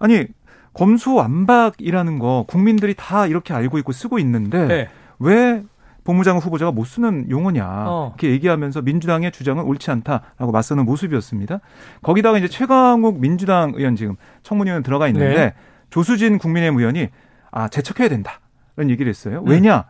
아니 0.00 0.26
검수완박이라는 0.74 2.18
거 2.18 2.44
국민들이 2.48 2.94
다 2.94 3.26
이렇게 3.26 3.54
알고 3.54 3.78
있고 3.78 3.92
쓰고 3.92 4.18
있는데 4.18 4.66
네. 4.66 4.88
왜 5.20 5.62
법무장관 6.06 6.40
후보자가 6.40 6.70
못 6.70 6.84
쓰는 6.84 7.28
용어냐 7.28 7.66
어. 7.66 8.14
이렇게 8.14 8.30
얘기하면서 8.30 8.82
민주당의 8.82 9.32
주장은 9.32 9.64
옳지 9.64 9.90
않다라고 9.90 10.52
맞서는 10.52 10.84
모습이었습니다. 10.86 11.60
거기다가 12.02 12.38
이제 12.38 12.48
최강욱 12.48 13.20
민주당 13.20 13.72
의원 13.74 13.96
지금 13.96 14.16
청문위원 14.42 14.82
들어가 14.82 15.08
있는데 15.08 15.34
네. 15.34 15.54
조수진 15.90 16.38
국민의힘 16.38 16.78
의원이 16.78 17.08
아 17.50 17.68
재척해야 17.68 18.08
된다. 18.08 18.40
얘기를 18.78 19.08
했어요. 19.08 19.42
왜냐? 19.46 19.84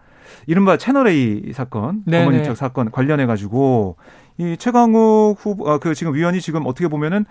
이른바 0.46 0.76
채널 0.76 1.08
A 1.08 1.52
사건, 1.52 2.02
네네. 2.06 2.25
어머니 2.25 2.44
척 2.44 2.56
사건 2.56 2.90
관련해 2.90 3.26
가지고 3.26 3.96
이 4.38 4.56
최강욱 4.58 5.37
후보 5.38 5.70
아, 5.70 5.78
그 5.78 5.94
지금 5.94 6.14
위원이 6.14 6.40
지금 6.40 6.66
어떻게 6.66 6.88
보면은 6.88 7.26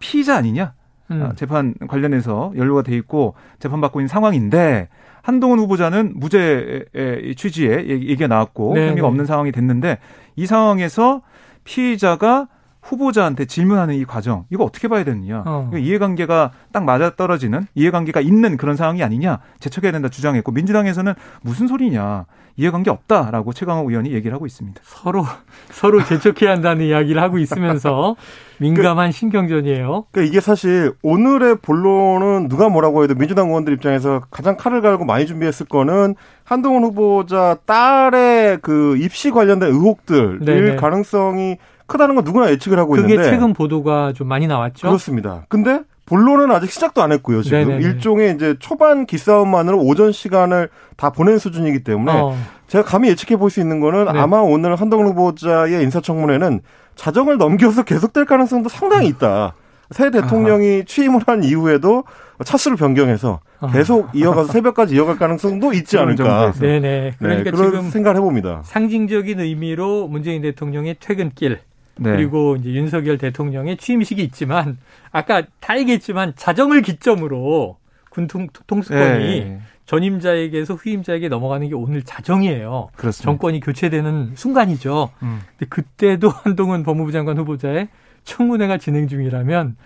피의자 0.00 0.36
아니냐? 0.36 0.74
음. 1.10 1.22
아, 1.22 1.32
재판 1.34 1.74
관련해서 1.88 2.52
연루가 2.56 2.82
돼 2.82 2.94
있고 2.96 3.34
재판 3.58 3.80
받고 3.80 4.00
있는 4.00 4.08
상황인데 4.08 4.88
한동훈 5.28 5.58
후보자는 5.58 6.14
무죄의 6.16 7.34
취지의 7.36 7.90
얘기가 7.90 8.28
나왔고 8.28 8.72
네네. 8.72 8.88
혐의가 8.88 9.08
없는 9.08 9.26
상황이 9.26 9.52
됐는데 9.52 9.98
이 10.36 10.46
상황에서 10.46 11.20
피의자가 11.64 12.48
후보자한테 12.88 13.44
질문하는 13.44 13.94
이 13.94 14.04
과정 14.04 14.44
이거 14.50 14.64
어떻게 14.64 14.88
봐야 14.88 15.04
되느냐 15.04 15.42
어. 15.46 15.66
이거 15.70 15.78
이해관계가 15.78 16.52
딱 16.72 16.84
맞아 16.84 17.14
떨어지는 17.14 17.66
이해관계가 17.74 18.20
있는 18.20 18.56
그런 18.56 18.76
상황이 18.76 19.02
아니냐 19.02 19.40
재척해야 19.60 19.92
된다 19.92 20.08
주장했고 20.08 20.52
민주당에서는 20.52 21.14
무슨 21.42 21.66
소리냐 21.68 22.26
이해관계 22.58 22.90
없다라고 22.90 23.52
최강욱 23.52 23.88
의원이 23.88 24.12
얘기를 24.12 24.34
하고 24.34 24.44
있습니다. 24.44 24.80
서로 24.82 25.24
서로 25.70 26.02
재촉해야 26.04 26.50
한다는 26.50 26.86
이야기를 26.86 27.22
하고 27.22 27.38
있으면서 27.38 28.16
민감한 28.58 29.12
신경전이에요. 29.12 30.06
그러니까 30.10 30.28
이게 30.28 30.40
사실 30.40 30.92
오늘의 31.02 31.58
본론은 31.62 32.48
누가 32.48 32.68
뭐라고 32.68 33.04
해도 33.04 33.14
민주당 33.14 33.48
의원들 33.48 33.72
입장에서 33.74 34.22
가장 34.32 34.56
칼을 34.56 34.80
갈고 34.80 35.04
많이 35.04 35.24
준비했을 35.26 35.66
거는 35.66 36.16
한동훈 36.42 36.82
후보자 36.82 37.58
딸의 37.64 38.58
그 38.62 38.96
입시 38.96 39.30
관련된 39.30 39.70
의혹들일 39.70 40.44
네네. 40.44 40.76
가능성이 40.76 41.58
크다는 41.88 42.14
건 42.14 42.22
누구나 42.24 42.50
예측을 42.50 42.78
하고 42.78 42.92
그게 42.92 43.14
있는데 43.14 43.30
최근 43.30 43.52
보도가 43.52 44.12
좀 44.14 44.28
많이 44.28 44.46
나왔죠. 44.46 44.86
그렇습니다. 44.86 45.44
근데 45.48 45.80
본론은 46.06 46.50
아직 46.52 46.70
시작도 46.70 47.02
안 47.02 47.12
했고요. 47.12 47.42
지금 47.42 47.58
네네네. 47.58 47.82
일종의 47.84 48.34
이제 48.34 48.54
초반 48.60 49.04
기싸움만으로 49.04 49.78
오전 49.80 50.12
시간을 50.12 50.68
다 50.96 51.10
보낸 51.10 51.38
수준이기 51.38 51.82
때문에 51.84 52.12
어, 52.12 52.36
제가 52.68 52.84
감히 52.84 53.08
예측해 53.08 53.36
볼 53.36 53.50
수 53.50 53.60
있는 53.60 53.80
거는 53.80 54.04
네. 54.12 54.18
아마 54.18 54.38
오늘 54.38 54.76
한동훈 54.76 55.06
후보자의 55.08 55.82
인사청문회는 55.82 56.60
자정을 56.94 57.36
넘겨서 57.38 57.82
계속될 57.82 58.24
가능성도 58.26 58.68
상당히 58.68 59.08
있다. 59.08 59.54
새 59.90 60.10
대통령이 60.10 60.84
취임을 60.84 61.20
한 61.26 61.42
이후에도 61.44 62.04
차수를 62.44 62.76
변경해서 62.76 63.40
아. 63.60 63.68
계속 63.68 64.08
이어가서 64.14 64.52
새벽까지 64.52 64.94
이어갈 64.94 65.16
가능성도 65.18 65.72
있지 65.74 65.96
않을까. 65.98 66.52
네네. 66.52 66.80
네, 66.80 67.12
그러니까 67.18 67.50
그런 67.50 67.70
지금 67.70 67.90
생각을 67.90 68.16
해봅니다. 68.16 68.60
상징적인 68.64 69.40
의미로 69.40 70.06
문재인 70.08 70.42
대통령의 70.42 70.96
퇴근길 71.00 71.60
네. 71.98 72.10
그리고 72.12 72.56
이제 72.56 72.70
윤석열 72.70 73.18
대통령의 73.18 73.76
취임식이 73.76 74.22
있지만 74.24 74.78
아까 75.12 75.42
다 75.60 75.78
얘기했지만 75.78 76.32
자정을 76.36 76.82
기점으로 76.82 77.76
군 78.10 78.26
통- 78.26 78.48
통수권이 78.66 79.40
네. 79.44 79.60
전임자에게서 79.86 80.74
후임자에게 80.74 81.28
넘어가는 81.28 81.66
게 81.68 81.74
오늘 81.74 82.02
자정이에요. 82.02 82.90
그렇습니다. 82.96 83.24
정권이 83.24 83.60
교체되는 83.60 84.32
순간이죠. 84.34 85.10
음. 85.22 85.40
근데 85.56 85.66
그때도 85.68 86.28
한동훈 86.44 86.82
법무부 86.82 87.10
장관 87.12 87.38
후보자의 87.38 87.88
청문회가 88.24 88.76
진행 88.78 89.08
중이라면 89.08 89.76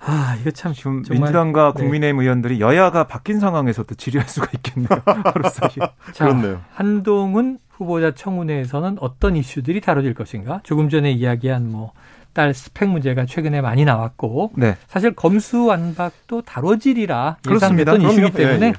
아 0.00 0.36
이거 0.40 0.50
참 0.52 0.72
지금 0.72 1.02
정말- 1.02 1.20
민주당과 1.26 1.72
네. 1.76 1.82
국민의힘 1.82 2.20
의원들이 2.20 2.60
여야가 2.60 3.04
바뀐 3.08 3.40
상황에서도 3.40 3.94
질의할 3.94 4.28
수가 4.28 4.48
있겠네요. 4.54 4.88
하루 5.06 5.48
사이에. 5.48 5.88
자, 6.12 6.24
그렇네요. 6.26 6.60
한동훈 6.72 7.58
후보자 7.78 8.14
청문회에서는 8.14 8.98
어떤 9.00 9.36
이슈들이 9.36 9.80
다뤄질 9.80 10.14
것인가? 10.14 10.60
조금 10.64 10.88
전에 10.88 11.10
이야기한 11.12 11.70
뭐 11.70 11.92
딸 12.38 12.54
스펙 12.54 12.88
문제가 12.90 13.26
최근에 13.26 13.60
많이 13.60 13.84
나왔고 13.84 14.52
네. 14.54 14.76
사실 14.86 15.12
검수완박도 15.12 16.42
다뤄지리라 16.42 17.38
그렇습니다. 17.44 17.92
예상됐던 17.94 18.12
이슈이기. 18.12 18.36
때문에 18.36 18.66
예, 18.66 18.70
예. 18.70 18.74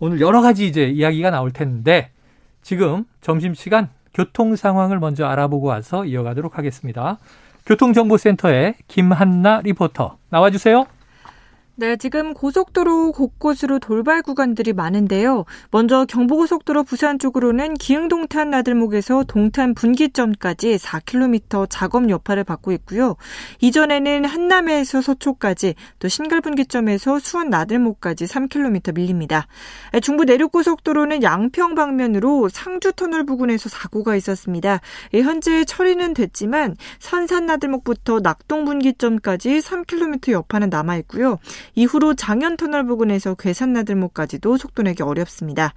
오늘 0.00 0.20
여러 0.20 0.42
가지 0.42 0.66
이제 0.66 0.84
이야기가 0.84 1.30
나올 1.30 1.50
텐데 1.50 2.10
지금 2.62 3.04
점심 3.22 3.54
시간 3.54 3.88
교통 4.12 4.54
상황을 4.54 4.98
먼저 4.98 5.24
알아보고 5.24 5.68
와서 5.68 6.04
이어가도록 6.04 6.58
하겠습니다. 6.58 7.18
교통정보센터의 7.64 8.74
김한나 8.86 9.62
리포터 9.62 10.18
나와주세요. 10.28 10.84
네, 11.80 11.96
지금 11.96 12.34
고속도로 12.34 13.12
곳곳으로 13.12 13.78
돌발 13.78 14.20
구간들이 14.20 14.74
많은데요. 14.74 15.46
먼저 15.70 16.04
경부고속도로 16.04 16.82
부산 16.84 17.18
쪽으로는 17.18 17.72
기흥동탄 17.72 18.50
나들목에서 18.50 19.24
동탄 19.24 19.72
분기점까지 19.72 20.76
4km 20.76 21.68
작업 21.70 22.10
여파를 22.10 22.44
받고 22.44 22.72
있고요. 22.72 23.16
이전에는 23.62 24.26
한남에서 24.26 25.00
서초까지 25.00 25.74
또 26.00 26.08
신갈분기점에서 26.08 27.18
수원 27.18 27.48
나들목까지 27.48 28.26
3km 28.26 28.94
밀립니다. 28.94 29.46
중부 30.02 30.26
내륙고속도로는 30.26 31.22
양평 31.22 31.76
방면으로 31.76 32.50
상주터널 32.50 33.24
부근에서 33.24 33.70
사고가 33.70 34.16
있었습니다. 34.16 34.82
예, 35.14 35.22
현재 35.22 35.64
처리는 35.64 36.12
됐지만 36.12 36.76
선산 36.98 37.46
나들목부터 37.46 38.20
낙동 38.20 38.66
분기점까지 38.66 39.60
3km 39.60 40.32
여파는 40.32 40.68
남아 40.68 40.98
있고요. 40.98 41.38
이후로 41.74 42.14
장현터널 42.14 42.86
부근에서 42.86 43.34
괴산나들목까지도 43.34 44.56
속도 44.56 44.82
내기 44.82 45.02
어렵습니다. 45.02 45.72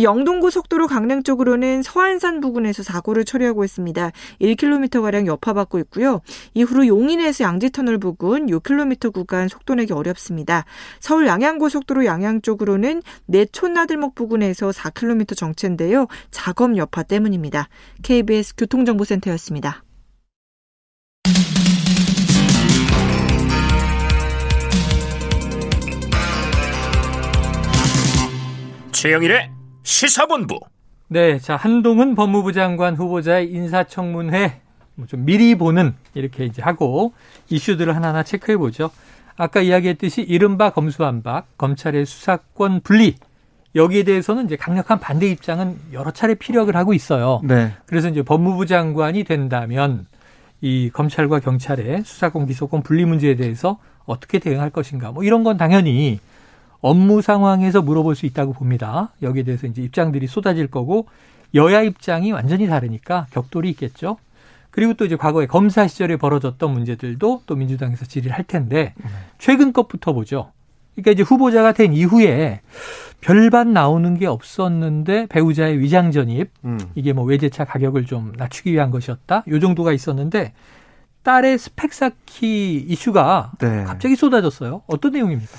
영동고속도로 0.00 0.86
강릉 0.86 1.22
쪽으로는 1.22 1.82
서안산 1.82 2.40
부근에서 2.40 2.82
사고를 2.82 3.24
처리하고 3.24 3.64
있습니다. 3.64 4.10
1km가량 4.40 5.26
여파받고 5.26 5.78
있고요. 5.80 6.20
이후로 6.54 6.86
용인에서 6.86 7.44
양지터널 7.44 7.98
부근 7.98 8.46
6km 8.46 9.12
구간 9.12 9.48
속도 9.48 9.74
내기 9.74 9.92
어렵습니다. 9.92 10.64
서울 11.00 11.26
양양고속도로 11.26 12.04
양양 12.04 12.42
쪽으로는 12.42 13.02
내촌나들목 13.26 14.14
부근에서 14.14 14.70
4km 14.70 15.36
정체인데요. 15.36 16.06
작업 16.30 16.76
여파 16.76 17.02
때문입니다. 17.02 17.68
KBS 18.02 18.54
교통정보센터였습니다. 18.56 19.82
최영일의 29.02 29.50
시사본부. 29.82 30.60
네, 31.08 31.40
자 31.40 31.56
한동훈 31.56 32.14
법무부 32.14 32.52
장관 32.52 32.94
후보자의 32.94 33.50
인사청문회 33.50 34.60
뭐좀 34.94 35.24
미리 35.24 35.56
보는 35.56 35.96
이렇게 36.14 36.44
이제 36.44 36.62
하고 36.62 37.12
이슈들을 37.50 37.96
하나하나 37.96 38.22
체크해 38.22 38.56
보죠. 38.58 38.92
아까 39.36 39.60
이야기했듯이 39.60 40.22
이른바 40.22 40.70
검수완박, 40.70 41.58
검찰의 41.58 42.06
수사권 42.06 42.82
분리 42.82 43.16
여기에 43.74 44.04
대해서는 44.04 44.44
이제 44.44 44.54
강력한 44.54 45.00
반대 45.00 45.28
입장은 45.28 45.78
여러 45.92 46.12
차례 46.12 46.36
피력을 46.36 46.72
하고 46.76 46.94
있어요. 46.94 47.40
네. 47.42 47.72
그래서 47.86 48.08
이제 48.08 48.22
법무부 48.22 48.66
장관이 48.66 49.24
된다면 49.24 50.06
이 50.60 50.90
검찰과 50.92 51.40
경찰의 51.40 52.04
수사권 52.04 52.46
기소권 52.46 52.84
분리 52.84 53.04
문제에 53.04 53.34
대해서 53.34 53.80
어떻게 54.04 54.38
대응할 54.38 54.70
것인가 54.70 55.10
뭐 55.10 55.24
이런 55.24 55.42
건 55.42 55.56
당연히 55.56 56.20
업무 56.82 57.22
상황에서 57.22 57.80
물어볼 57.80 58.14
수 58.14 58.26
있다고 58.26 58.52
봅니다. 58.52 59.10
여기에 59.22 59.44
대해서 59.44 59.66
이제 59.66 59.80
입장들이 59.82 60.26
쏟아질 60.26 60.66
거고 60.66 61.06
여야 61.54 61.80
입장이 61.82 62.32
완전히 62.32 62.66
다르니까 62.66 63.26
격돌이 63.30 63.70
있겠죠. 63.70 64.18
그리고 64.70 64.94
또 64.94 65.04
이제 65.04 65.16
과거에 65.16 65.46
검사 65.46 65.86
시절에 65.86 66.16
벌어졌던 66.16 66.70
문제들도 66.70 67.42
또 67.46 67.54
민주당에서 67.54 68.04
질의를 68.04 68.36
할 68.36 68.44
텐데 68.44 68.94
최근 69.38 69.72
것부터 69.72 70.12
보죠. 70.12 70.50
그러니까 70.94 71.12
이제 71.12 71.22
후보자가 71.22 71.72
된 71.72 71.92
이후에 71.92 72.60
별반 73.20 73.72
나오는 73.72 74.18
게 74.18 74.26
없었는데 74.26 75.26
배우자의 75.26 75.78
위장 75.78 76.10
전입 76.10 76.50
음. 76.64 76.80
이게 76.94 77.12
뭐 77.12 77.24
외제차 77.24 77.64
가격을 77.64 78.06
좀 78.06 78.32
낮추기 78.36 78.72
위한 78.72 78.90
것이었다. 78.90 79.44
요 79.46 79.60
정도가 79.60 79.92
있었는데 79.92 80.52
딸의 81.22 81.58
스펙 81.58 81.92
쌓기 81.92 82.84
이슈가 82.88 83.52
네. 83.58 83.84
갑자기 83.84 84.16
쏟아졌어요. 84.16 84.82
어떤 84.86 85.12
내용입니까? 85.12 85.52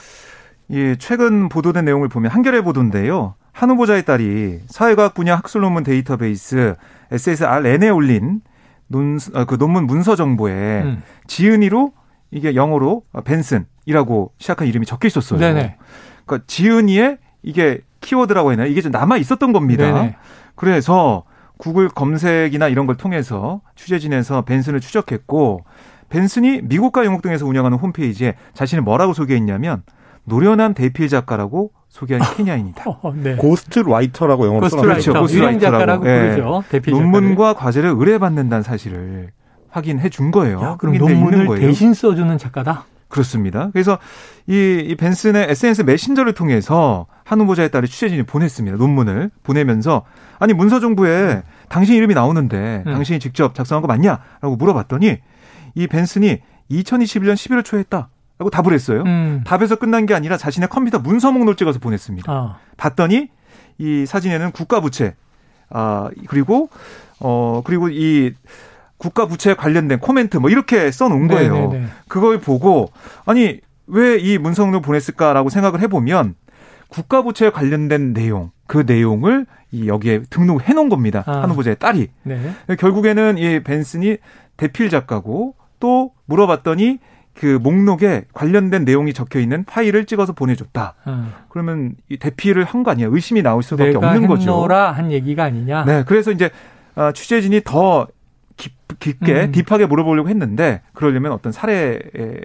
예, 0.73 0.95
최근 0.95 1.49
보도된 1.49 1.85
내용을 1.85 2.09
보면 2.09 2.31
한겨레 2.31 2.61
보도인데요. 2.61 3.35
한 3.51 3.69
후보자의 3.69 4.05
딸이 4.05 4.61
사회과학 4.67 5.13
분야 5.13 5.35
학술 5.35 5.61
논문 5.61 5.83
데이터베이스 5.83 6.75
SSRN에 7.11 7.89
올린 7.89 8.41
논, 8.87 9.19
어, 9.33 9.45
그 9.45 9.57
논문 9.57 9.85
문서 9.85 10.15
정보에 10.15 10.81
음. 10.81 11.03
지은이로 11.27 11.93
이게 12.31 12.55
영어로 12.55 13.03
벤슨이라고 13.23 14.33
시작한 14.39 14.67
이름이 14.67 14.87
적혀 14.87 15.07
있었어요. 15.07 15.39
네네. 15.39 15.77
그러니까 16.25 16.45
지은이의 16.47 17.19
이게 17.43 17.81
키워드라고 18.01 18.49
해야 18.49 18.57
되나 18.57 18.67
이게 18.67 18.81
좀 18.81 18.91
남아 18.91 19.17
있었던 19.17 19.53
겁니다. 19.53 19.85
네네. 19.85 20.15
그래서 20.55 21.23
구글 21.57 21.87
검색이나 21.87 22.67
이런 22.67 22.87
걸 22.87 22.97
통해서 22.97 23.61
취재진에서 23.75 24.41
벤슨을 24.41 24.79
추적했고 24.79 25.63
벤슨이 26.09 26.61
미국과 26.63 27.05
영국 27.05 27.21
등에서 27.21 27.45
운영하는 27.45 27.77
홈페이지에 27.77 28.35
자신을 28.53 28.83
뭐라고 28.83 29.13
소개했냐면 29.13 29.83
노련한 30.25 30.73
대필 30.73 31.09
작가라고 31.09 31.71
소개한 31.89 32.21
케냐인이다. 32.35 32.83
어, 32.87 33.13
네. 33.15 33.35
ghost 33.35 33.79
writer라고 33.79 34.45
영어로 34.47 34.61
ghost 34.61 34.75
writer, 34.85 35.01
써놨죠. 35.01 35.13
그렇죠. 35.13 35.35
유령 35.35 35.51
ghost 35.51 35.65
writer라고. 35.65 36.03
작가라고 36.03 36.09
예. 36.09 36.29
부르죠. 36.35 36.63
대필 36.69 36.93
작가를. 36.93 37.11
논문과 37.11 37.53
과제를 37.53 37.89
의뢰받는다는 37.97 38.63
사실을 38.63 39.31
확인해 39.69 40.09
준 40.09 40.31
거예요. 40.31 40.61
야, 40.61 40.75
그럼 40.77 40.97
논문을 40.97 41.47
거예요. 41.47 41.61
대신 41.67 41.93
써주는 41.93 42.37
작가다. 42.37 42.85
그렇습니다. 43.09 43.69
그래서 43.73 43.99
이, 44.47 44.83
이 44.87 44.95
벤슨의 44.95 45.47
SNS 45.51 45.83
메신저를 45.83 46.33
통해서 46.33 47.05
한 47.23 47.39
후보자의 47.41 47.69
딸이 47.69 47.87
취재진이 47.87 48.23
보냈습니다. 48.23 48.77
논문을 48.77 49.29
보내면서 49.43 50.03
아니 50.39 50.53
문서 50.53 50.79
정보에 50.79 51.43
당신 51.69 51.95
이름이 51.95 52.15
나오는데 52.15 52.83
음. 52.87 52.91
당신이 52.91 53.19
직접 53.19 53.53
작성한 53.53 53.81
거 53.83 53.87
맞냐라고 53.87 54.55
물어봤더니 54.57 55.17
이 55.75 55.87
벤슨이 55.87 56.39
2021년 56.71 57.33
11월 57.35 57.63
초에 57.63 57.81
했다. 57.81 58.09
라고 58.43 58.49
답을 58.49 58.73
했어요. 58.73 59.03
음. 59.05 59.41
답에서 59.45 59.77
끝난 59.77 60.05
게 60.05 60.13
아니라 60.13 60.35
자신의 60.37 60.67
컴퓨터 60.69 60.99
문서 60.99 61.31
목록을 61.31 61.55
찍어서 61.55 61.79
보냈습니다. 61.79 62.31
아. 62.31 62.57
봤더니 62.75 63.29
이 63.77 64.05
사진에는 64.05 64.51
국가 64.51 64.81
부채 64.81 65.15
아 65.69 66.09
그리고 66.27 66.69
어 67.21 67.61
그리고 67.63 67.87
이 67.89 68.33
국가 68.97 69.25
부채에 69.27 69.53
관련된 69.55 69.99
코멘트 69.99 70.37
뭐 70.37 70.49
이렇게 70.49 70.91
써 70.91 71.07
놓은 71.07 71.27
거예요. 71.27 71.53
네네네. 71.71 71.85
그걸 72.09 72.39
보고 72.39 72.91
아니 73.25 73.61
왜 73.87 74.17
이 74.19 74.37
문성을 74.37 74.79
보냈을까라고 74.81 75.49
생각을 75.49 75.79
해 75.81 75.87
보면 75.87 76.35
국가 76.89 77.21
부채에 77.21 77.49
관련된 77.49 78.13
내용 78.13 78.51
그 78.67 78.83
내용을 78.85 79.45
이 79.71 79.87
여기에 79.87 80.23
등록해 80.29 80.73
놓은 80.73 80.89
겁니다. 80.89 81.23
아. 81.25 81.41
한 81.41 81.49
후보자의 81.49 81.77
딸이. 81.79 82.09
네. 82.23 82.53
결국에는 82.77 83.37
이 83.37 83.63
벤슨이 83.63 84.17
대필 84.57 84.89
작가고 84.89 85.55
또 85.79 86.11
물어봤더니 86.25 86.99
그 87.35 87.57
목록에 87.61 88.25
관련된 88.33 88.85
내용이 88.85 89.13
적혀 89.13 89.39
있는 89.39 89.63
파일을 89.65 90.05
찍어서 90.05 90.33
보내줬다. 90.33 90.93
음. 91.07 91.33
그러면 91.49 91.93
이 92.09 92.17
대피를 92.17 92.63
한 92.63 92.83
거 92.83 92.91
아니야? 92.91 93.07
의심이 93.09 93.41
나올 93.41 93.63
수밖에 93.63 93.95
없는 93.97 94.27
거죠. 94.27 94.61
내가 94.63 94.91
한 94.91 95.11
얘기가 95.11 95.43
아니냐? 95.45 95.85
네, 95.85 96.03
그래서 96.05 96.31
이제 96.31 96.49
아, 96.95 97.11
취재진이 97.11 97.61
더 97.63 98.07
깊, 98.55 98.73
게 99.23 99.45
음. 99.45 99.51
딥하게 99.51 99.87
물어보려고 99.87 100.29
했는데 100.29 100.81
그러려면 100.93 101.31
어떤 101.31 101.51
사례 101.51 101.99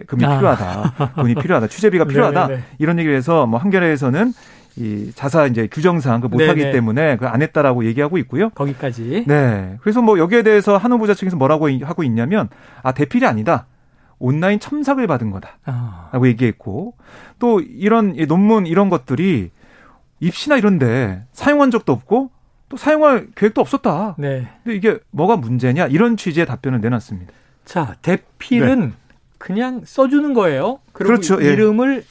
금이 0.06 0.24
아. 0.24 0.38
필요하다, 0.38 1.12
돈이 1.16 1.34
필요하다, 1.34 1.66
취재비가 1.66 2.04
필요하다 2.06 2.46
네네네. 2.46 2.64
이런 2.78 2.98
얘기를 2.98 3.14
해서 3.16 3.46
뭐 3.46 3.60
한겨레에서는 3.60 4.32
이 4.76 5.12
자사 5.14 5.46
이제 5.46 5.66
규정상 5.70 6.20
그 6.22 6.28
못하기 6.28 6.60
네네. 6.60 6.72
때문에 6.72 7.16
그 7.18 7.26
안 7.26 7.42
했다라고 7.42 7.84
얘기하고 7.84 8.16
있고요. 8.18 8.48
거기까지. 8.50 9.24
네. 9.26 9.76
그래서 9.82 10.00
뭐 10.00 10.18
여기에 10.18 10.42
대해서 10.44 10.76
한 10.78 10.92
후보자 10.92 11.12
측에서 11.14 11.36
뭐라고 11.36 11.68
하고 11.82 12.02
있냐면 12.04 12.48
아 12.82 12.92
대필이 12.92 13.26
아니다. 13.26 13.66
온라인 14.18 14.58
첨삭을 14.58 15.06
받은 15.06 15.30
거다라고 15.30 15.58
아. 15.66 16.20
얘기했고 16.24 16.94
또 17.38 17.60
이런 17.60 18.14
논문 18.26 18.66
이런 18.66 18.90
것들이 18.90 19.50
입시나 20.20 20.56
이런데 20.56 21.24
사용한 21.32 21.70
적도 21.70 21.92
없고 21.92 22.30
또 22.68 22.76
사용할 22.76 23.28
계획도 23.34 23.60
없었다. 23.60 24.16
네. 24.18 24.48
근데 24.62 24.76
이게 24.76 24.98
뭐가 25.10 25.36
문제냐 25.36 25.86
이런 25.86 26.16
취지의 26.16 26.46
답변을 26.46 26.80
내놨습니다. 26.80 27.32
자 27.64 27.96
대필은 28.02 28.80
네. 28.80 28.92
그냥 29.38 29.82
써주는 29.84 30.34
거예요. 30.34 30.80
그렇죠. 30.92 31.42
예. 31.42 31.52
이름을 31.52 32.04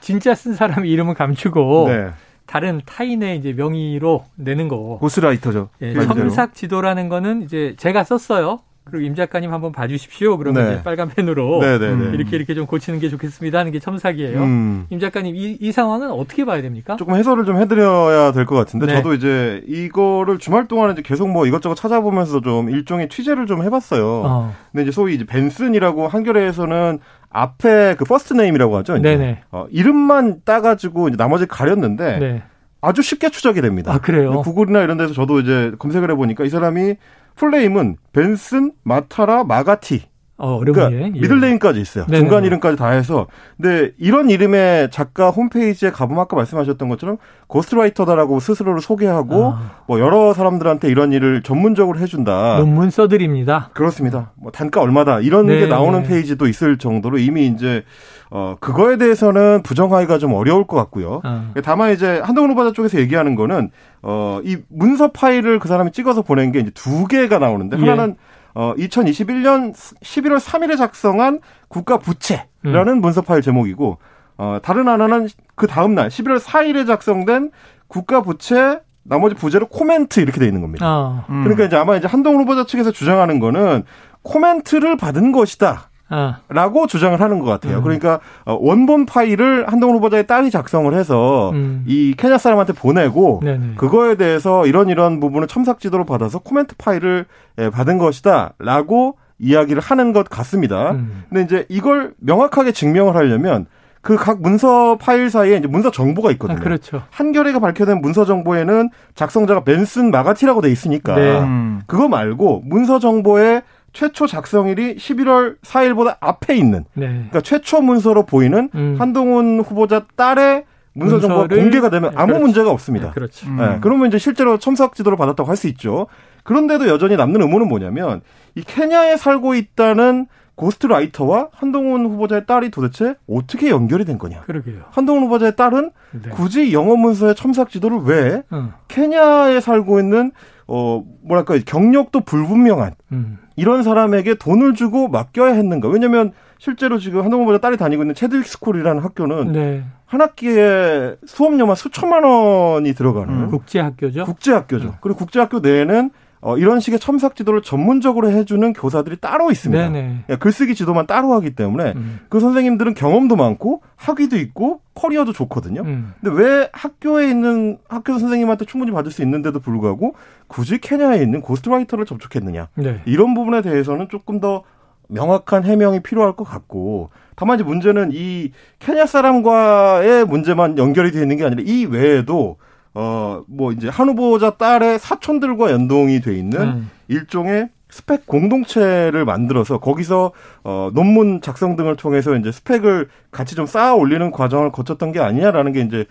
진짜 0.00 0.34
쓴 0.34 0.54
사람 0.54 0.84
이름은 0.84 1.14
감추고 1.14 1.88
네. 1.88 2.10
다른 2.46 2.80
타인의 2.84 3.38
이제 3.38 3.52
명의로 3.52 4.24
내는 4.34 4.66
거. 4.66 4.98
고스라이터죠. 4.98 5.68
예, 5.82 5.94
첨삭 5.94 6.54
지도라는 6.54 7.08
거는 7.08 7.42
이제 7.42 7.74
제가 7.78 8.02
썼어요. 8.02 8.60
그리고 8.90 9.06
임 9.06 9.14
작가님 9.14 9.52
한번 9.52 9.72
봐주십시오. 9.72 10.36
그러면 10.38 10.76
네. 10.76 10.82
빨간 10.82 11.08
펜으로 11.08 11.60
네네네. 11.60 11.96
네, 11.96 12.08
네. 12.10 12.14
이렇게 12.16 12.36
이렇게 12.36 12.54
좀 12.54 12.66
고치는 12.66 12.98
게 12.98 13.08
좋겠습니다 13.08 13.58
하는 13.58 13.72
게 13.72 13.78
첨삭이에요. 13.78 14.42
음. 14.42 14.86
임 14.90 15.00
작가님 15.00 15.34
이, 15.36 15.56
이 15.60 15.72
상황은 15.72 16.10
어떻게 16.10 16.44
봐야 16.44 16.60
됩니까? 16.62 16.96
조금 16.96 17.14
해설을 17.14 17.44
좀 17.44 17.56
해드려야 17.58 18.32
될 18.32 18.44
것 18.46 18.56
같은데 18.56 18.86
네. 18.86 18.94
저도 18.96 19.14
이제 19.14 19.62
이거를 19.66 20.38
주말 20.38 20.66
동안에 20.66 20.92
이제 20.94 21.02
계속 21.02 21.28
뭐 21.30 21.46
이것저것 21.46 21.74
찾아보면서 21.76 22.40
좀 22.40 22.68
일종의 22.70 23.08
취재를 23.08 23.46
좀 23.46 23.62
해봤어요. 23.62 24.22
어. 24.24 24.54
근데 24.72 24.82
이제 24.82 24.90
소위 24.90 25.14
이제 25.14 25.24
벤슨이라고 25.24 26.08
한겨레에서는 26.08 26.98
앞에 27.30 27.94
그 27.96 28.04
first 28.04 28.34
name이라고 28.34 28.76
하죠. 28.78 28.96
이제. 28.96 29.02
네네. 29.16 29.42
어, 29.52 29.66
이름만 29.70 30.40
따가지고 30.44 31.08
이제 31.08 31.16
나머지 31.16 31.46
가렸는데 31.46 32.18
네. 32.18 32.42
아주 32.80 33.02
쉽게 33.02 33.28
추적이 33.28 33.60
됩니다. 33.60 33.92
아, 33.92 33.98
그래요? 33.98 34.40
구글이나 34.40 34.82
이런 34.82 34.96
데서 34.96 35.12
저도 35.12 35.38
이제 35.40 35.70
검색을 35.78 36.10
해보니까 36.12 36.44
이 36.44 36.48
사람이 36.48 36.94
full 37.40 37.60
name은 37.60 37.96
벤슨 38.12 38.72
마타라 38.82 39.44
마가티. 39.44 40.09
어, 40.42 40.58
그러니까 40.58 40.90
예. 40.90 41.10
middle 41.10 41.38
name까지 41.38 41.80
있어요. 41.80 42.06
네네네. 42.08 42.24
중간 42.26 42.44
이름까지 42.46 42.76
다 42.78 42.88
해서. 42.88 43.26
근데 43.60 43.92
이런 43.98 44.30
이름의 44.30 44.90
작가 44.90 45.28
홈페이지에 45.28 45.90
가보면 45.90 46.22
아까 46.22 46.34
말씀하셨던 46.34 46.88
것처럼 46.88 47.18
고스트라이터다라고 47.46 48.40
스스로를 48.40 48.80
소개하고 48.80 49.52
아. 49.52 49.82
뭐 49.86 50.00
여러 50.00 50.32
사람들한테 50.32 50.88
이런 50.88 51.12
일을 51.12 51.42
전문적으로 51.42 51.98
해준다. 51.98 52.56
논문 52.56 52.88
써드립니다. 52.88 53.68
그렇습니다. 53.74 54.32
뭐 54.36 54.50
단가 54.50 54.80
얼마다 54.80 55.20
이런 55.20 55.46
네네. 55.46 55.60
게 55.60 55.66
나오는 55.66 56.02
페이지도 56.04 56.48
있을 56.48 56.78
정도로 56.78 57.18
이미 57.18 57.46
이제 57.46 57.84
어 58.30 58.56
그거에 58.60 58.96
대해서는 58.96 59.62
부정하기가 59.62 60.16
좀 60.18 60.32
어려울 60.32 60.66
것 60.66 60.76
같고요. 60.76 61.20
아. 61.22 61.50
다만 61.62 61.92
이제 61.92 62.18
한동훈 62.20 62.52
후보자 62.52 62.72
쪽에서 62.72 62.98
얘기하는 62.98 63.34
거는 63.34 63.70
어이 64.02 64.56
문서 64.68 65.08
파일을 65.08 65.58
그 65.58 65.68
사람이 65.68 65.92
찍어서 65.92 66.22
보낸 66.22 66.52
게 66.52 66.60
이제 66.60 66.70
두 66.72 67.06
개가 67.06 67.38
나오는데 67.38 67.76
예. 67.76 67.80
하나는 67.80 68.16
어 68.54 68.74
2021년 68.76 69.74
11월 69.74 70.38
3일에 70.38 70.76
작성한 70.76 71.40
국가 71.68 71.98
부채라는 71.98 72.88
음. 72.88 73.00
문서 73.00 73.22
파일 73.22 73.42
제목이고 73.42 73.98
어 74.38 74.58
다른 74.62 74.88
하나는 74.88 75.28
그 75.54 75.66
다음 75.66 75.94
날 75.94 76.08
11월 76.08 76.38
4일에 76.38 76.86
작성된 76.86 77.50
국가 77.86 78.22
부채 78.22 78.80
나머지 79.02 79.34
부제로 79.34 79.68
코멘트 79.68 80.20
이렇게 80.20 80.38
돼 80.40 80.46
있는 80.46 80.60
겁니다. 80.60 80.86
어. 80.86 81.24
음. 81.28 81.42
그러니까 81.42 81.64
이제 81.64 81.76
아마 81.76 81.96
이제 81.96 82.06
한동훈 82.06 82.42
후보자 82.42 82.64
측에서 82.64 82.90
주장하는 82.90 83.40
거는 83.40 83.84
코멘트를 84.22 84.96
받은 84.96 85.32
것이다. 85.32 85.89
아. 86.10 86.38
라고 86.48 86.86
주장을 86.86 87.18
하는 87.18 87.38
것 87.38 87.46
같아요. 87.46 87.78
음. 87.78 87.82
그러니까 87.82 88.20
어, 88.44 88.56
원본 88.60 89.06
파일을 89.06 89.66
한동훈 89.68 89.96
후보자의 89.96 90.26
딸이 90.26 90.50
작성을 90.50 90.92
해서 90.92 91.50
음. 91.50 91.84
이 91.86 92.14
케냐 92.18 92.36
사람한테 92.36 92.72
보내고 92.72 93.40
네네. 93.42 93.74
그거에 93.76 94.16
대해서 94.16 94.66
이런 94.66 94.88
이런 94.88 95.20
부분을 95.20 95.46
첨삭 95.46 95.80
지도를 95.80 96.04
받아서 96.04 96.40
코멘트 96.40 96.74
파일을 96.76 97.26
예, 97.58 97.70
받은 97.70 97.98
것이다라고 97.98 99.16
이야기를 99.38 99.80
하는 99.80 100.12
것 100.12 100.28
같습니다. 100.28 100.92
음. 100.92 101.24
근데 101.28 101.42
이제 101.42 101.66
이걸 101.68 102.12
명확하게 102.18 102.72
증명을 102.72 103.14
하려면 103.14 103.66
그각 104.02 104.40
문서 104.40 104.96
파일 104.96 105.30
사이에 105.30 105.58
이제 105.58 105.68
문서 105.68 105.90
정보가 105.90 106.30
있거든요. 106.32 106.58
아, 106.58 106.62
그렇죠. 106.62 107.02
한겨레가 107.10 107.60
밝혀낸 107.60 108.00
문서 108.00 108.24
정보에는 108.24 108.88
작성자가 109.14 109.62
벤슨 109.62 110.10
마가티라고 110.10 110.62
돼 110.62 110.72
있으니까 110.72 111.14
네. 111.14 111.42
그거 111.86 112.08
말고 112.08 112.62
문서 112.64 112.98
정보에 112.98 113.62
최초 113.92 114.26
작성일이 114.26 114.96
11월 114.96 115.56
4일보다 115.62 116.16
앞에 116.20 116.54
있는 116.56 116.84
네. 116.94 117.06
그러니까 117.08 117.40
최초 117.40 117.80
문서로 117.80 118.24
보이는 118.24 118.70
음. 118.74 118.96
한동훈 118.98 119.60
후보자 119.60 120.06
딸의 120.16 120.64
문서 120.92 121.20
정보가 121.20 121.48
공개가 121.48 121.88
되면 121.90 122.12
아무 122.16 122.28
그렇지. 122.28 122.42
문제가 122.44 122.70
없습니다. 122.70 123.06
네, 123.08 123.12
그렇죠. 123.14 123.46
음. 123.48 123.56
네, 123.58 123.78
그러면 123.80 124.08
이제 124.08 124.18
실제로 124.18 124.58
첨삭 124.58 124.94
지도를 124.94 125.16
받았다고 125.18 125.48
할 125.48 125.56
수 125.56 125.68
있죠. 125.68 126.06
그런데도 126.44 126.88
여전히 126.88 127.16
남는 127.16 127.42
의문은 127.42 127.68
뭐냐면 127.68 128.22
이 128.54 128.62
케냐에 128.62 129.16
살고 129.16 129.54
있다는 129.54 130.26
ghostwriter와 130.56 131.48
한동훈 131.52 132.04
후보자의 132.06 132.44
딸이 132.46 132.70
도대체 132.70 133.14
어떻게 133.28 133.70
연결이 133.70 134.04
된 134.04 134.18
거냐. 134.18 134.42
그러게요. 134.42 134.82
한동훈 134.90 135.24
후보자의 135.24 135.56
딸은 135.56 135.90
네. 136.22 136.30
굳이 136.30 136.72
영어 136.72 136.96
문서의 136.96 137.34
첨삭 137.34 137.70
지도를 137.70 137.98
왜 138.04 138.42
음. 138.52 138.72
케냐에 138.88 139.60
살고 139.60 140.00
있는 140.00 140.32
어 140.72 141.02
뭐랄까 141.22 141.58
경력도 141.66 142.20
불분명한 142.20 142.92
음. 143.10 143.38
이런 143.56 143.82
사람에게 143.82 144.34
돈을 144.36 144.74
주고 144.74 145.08
맡겨야 145.08 145.52
했는가? 145.54 145.88
왜냐면 145.88 146.32
실제로 146.58 146.98
지금 146.98 147.22
한동훈 147.24 147.44
후보자 147.44 147.58
딸이 147.58 147.76
다니고 147.76 148.04
있는 148.04 148.14
채드윅 148.14 148.44
스쿨이라는 148.46 149.02
학교는 149.02 149.52
네. 149.52 149.84
한 150.06 150.20
학기에 150.20 151.16
수업료만 151.26 151.74
수천만 151.74 152.22
원이 152.22 152.92
들어가는 152.94 153.34
음, 153.34 153.50
국제학교죠. 153.50 154.24
국제학교죠. 154.26 154.88
음. 154.88 154.92
그리고 155.00 155.18
국제학교 155.18 155.58
내에는 155.58 156.10
어, 156.42 156.56
이런 156.56 156.80
식의 156.80 156.98
첨삭 156.98 157.36
지도를 157.36 157.60
전문적으로 157.62 158.30
해주는 158.30 158.72
교사들이 158.72 159.16
따로 159.20 159.50
있습니다. 159.50 159.90
네네. 159.90 160.24
예, 160.30 160.36
글쓰기 160.36 160.74
지도만 160.74 161.06
따로 161.06 161.34
하기 161.34 161.54
때문에 161.54 161.92
음. 161.96 162.20
그 162.30 162.40
선생님들은 162.40 162.94
경험도 162.94 163.36
많고 163.36 163.82
학위도 163.96 164.38
있고 164.38 164.80
커리어도 164.94 165.32
좋거든요. 165.32 165.82
음. 165.82 166.14
근데 166.20 166.42
왜 166.42 166.70
학교에 166.72 167.28
있는 167.28 167.78
학교 167.88 168.18
선생님한테 168.18 168.64
충분히 168.64 168.90
받을 168.90 169.12
수 169.12 169.22
있는데도 169.22 169.60
불구하고 169.60 170.14
굳이 170.46 170.78
케냐에 170.78 171.22
있는 171.22 171.42
ghostwriter를 171.42 172.06
접촉했느냐? 172.06 172.68
네. 172.74 173.02
이런 173.04 173.34
부분에 173.34 173.60
대해서는 173.60 174.08
조금 174.08 174.40
더 174.40 174.62
명확한 175.08 175.64
해명이 175.64 176.00
필요할 176.00 176.34
것 176.36 176.44
같고 176.44 177.10
다만 177.36 177.56
이제 177.56 177.64
문제는 177.64 178.10
이 178.12 178.52
케냐 178.78 179.06
사람과의 179.06 180.24
문제만 180.24 180.78
연결이 180.78 181.10
되어 181.10 181.22
있는 181.22 181.36
게 181.36 181.44
아니라 181.44 181.62
이 181.66 181.84
외에도 181.84 182.56
어, 182.94 183.44
뭐 183.46 183.72
이제 183.72 183.88
한 183.88 184.08
후보자 184.08 184.50
딸의 184.50 184.98
사촌들과 184.98 185.70
연동이 185.70 186.20
돼 186.20 186.36
있는 186.36 186.60
음. 186.60 186.90
일종의 187.08 187.68
스펙 187.90 188.26
공동체를 188.26 189.24
만들어서 189.24 189.78
거기서 189.78 190.32
어 190.62 190.90
논문 190.94 191.40
작성 191.40 191.76
등을 191.76 191.96
통해서 191.96 192.36
이제 192.36 192.52
스펙을 192.52 193.08
같이 193.32 193.56
좀 193.56 193.66
쌓아 193.66 193.94
올리는 193.94 194.30
과정을 194.30 194.70
거쳤던 194.70 195.12
게 195.12 195.18
아니냐라는 195.18 195.72
게 195.72 195.80
이제 195.80 196.06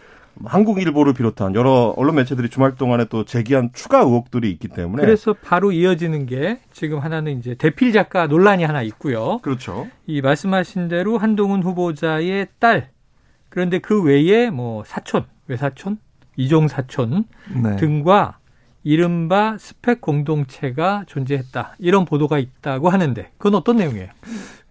한국일보를 0.45 1.13
비롯한 1.13 1.55
여러 1.55 1.93
언론 1.97 2.15
매체들이 2.15 2.49
주말 2.49 2.75
동안에 2.75 3.05
또 3.05 3.25
제기한 3.25 3.71
추가 3.73 3.99
의혹들이 3.99 4.49
있기 4.51 4.69
때문에 4.69 5.03
그래서 5.03 5.33
바로 5.33 5.71
이어지는 5.71 6.25
게 6.25 6.59
지금 6.71 6.99
하나는 6.99 7.37
이제 7.39 7.55
대필 7.55 7.91
작가 7.91 8.27
논란이 8.27 8.63
하나 8.63 8.81
있고요. 8.83 9.39
그렇죠. 9.41 9.87
이 10.05 10.21
말씀하신 10.21 10.87
대로 10.87 11.17
한동훈 11.17 11.63
후보자의 11.63 12.47
딸 12.59 12.89
그런데 13.49 13.79
그 13.79 14.01
외에 14.03 14.49
뭐 14.49 14.83
사촌, 14.85 15.25
외사촌, 15.47 15.97
이종 16.39 16.69
사촌 16.69 17.25
네. 17.53 17.75
등과 17.75 18.37
이른바 18.85 19.57
스펙 19.59 19.99
공동체가 19.99 21.03
존재했다. 21.05 21.75
이런 21.79 22.05
보도가 22.05 22.39
있다고 22.39 22.87
하는데 22.89 23.29
그건 23.37 23.55
어떤 23.55 23.75
내용이에요? 23.75 24.07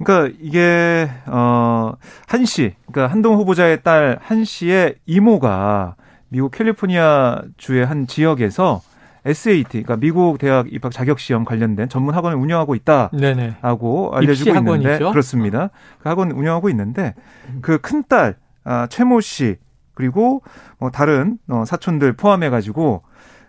그러니까 0.02 0.34
이게 0.40 1.10
어 1.26 1.92
한 2.26 2.44
씨, 2.46 2.74
그러니까 2.90 3.12
한동 3.12 3.36
후보자의 3.36 3.82
딸 3.82 4.18
한 4.22 4.44
씨의 4.44 4.94
이모가 5.04 5.96
미국 6.30 6.52
캘리포니아 6.52 7.42
주의 7.58 7.84
한 7.84 8.06
지역에서 8.06 8.80
SAT, 9.26 9.82
그러니까 9.82 9.96
미국 9.96 10.38
대학 10.38 10.72
입학 10.72 10.90
자격 10.92 11.18
시험 11.18 11.44
관련된 11.44 11.90
전문 11.90 12.14
학원을 12.14 12.38
운영하고 12.38 12.74
있다라고 12.76 13.18
네네. 13.20 13.56
알려지고 13.62 14.50
있는데 14.56 14.70
학원이죠? 14.88 15.10
그렇습니다. 15.10 15.68
그 15.98 16.08
학원 16.08 16.30
운영하고 16.30 16.70
있는데 16.70 17.14
그 17.60 17.78
큰딸 17.78 18.36
아, 18.64 18.86
최모 18.88 19.20
씨 19.20 19.56
그리고 19.98 20.42
뭐 20.78 20.90
다른 20.90 21.38
어, 21.48 21.64
사촌들 21.66 22.12
포함해 22.12 22.50
가지고 22.50 23.02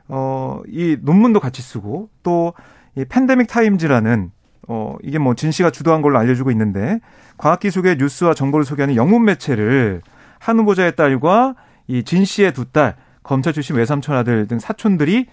어, 0.07 0.61
이 0.67 0.97
논문도 0.99 1.39
같이 1.39 1.61
쓰고 1.61 2.09
또 2.23 2.53
이 2.95 3.05
팬데믹 3.05 3.47
타임즈라는 3.47 4.31
어, 4.67 4.95
이게 5.03 5.19
뭐 5.19 5.35
진 5.35 5.51
씨가 5.51 5.69
주도한 5.69 6.01
걸로 6.01 6.17
알려지고 6.17 6.49
있는데 6.51 6.99
과학기술의 7.37 7.97
뉴스와 7.97 8.33
정보를 8.33 8.65
소개하는 8.65 8.95
영문 8.95 9.25
매체를 9.25 10.01
한 10.39 10.59
후보자의 10.59 10.95
딸과 10.95 11.53
이 11.87 12.03
진 12.03 12.25
씨의 12.25 12.53
두 12.53 12.65
딸, 12.65 12.95
검찰 13.23 13.53
출신 13.53 13.75
외삼촌 13.75 14.15
아들 14.15 14.47
등 14.47 14.57
사촌들이 14.59 15.27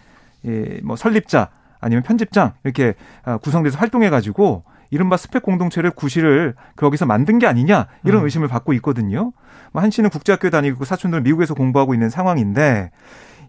예, 0.44 0.80
뭐 0.84 0.96
설립자 0.96 1.48
아니면 1.80 2.02
편집장 2.02 2.52
이렇게 2.62 2.94
아, 3.24 3.38
구성돼서 3.38 3.78
활동해 3.78 4.10
가지고 4.10 4.64
이른바 4.90 5.16
스펙 5.16 5.42
공동체를 5.42 5.90
구실을 5.90 6.54
거기서 6.76 7.06
만든 7.06 7.38
게 7.38 7.46
아니냐 7.46 7.86
이런 8.04 8.20
음. 8.20 8.24
의심을 8.26 8.48
받고 8.48 8.74
있거든요. 8.74 9.32
뭐한 9.76 9.90
씨는 9.90 10.10
국제학교에 10.10 10.50
다니고 10.50 10.84
사촌들은 10.84 11.22
미국에서 11.24 11.54
공부하고 11.54 11.94
있는 11.94 12.08
상황인데 12.08 12.90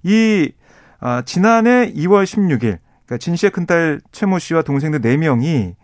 이 0.03 0.51
아, 0.99 1.21
지난해 1.25 1.91
2월 1.93 2.23
16일 2.23 2.79
그러니까 3.05 3.17
진 3.19 3.35
씨의 3.35 3.51
큰딸 3.51 4.01
최모 4.11 4.39
씨와 4.39 4.63
동생들 4.63 4.99
4 5.01 5.17
명이 5.17 5.75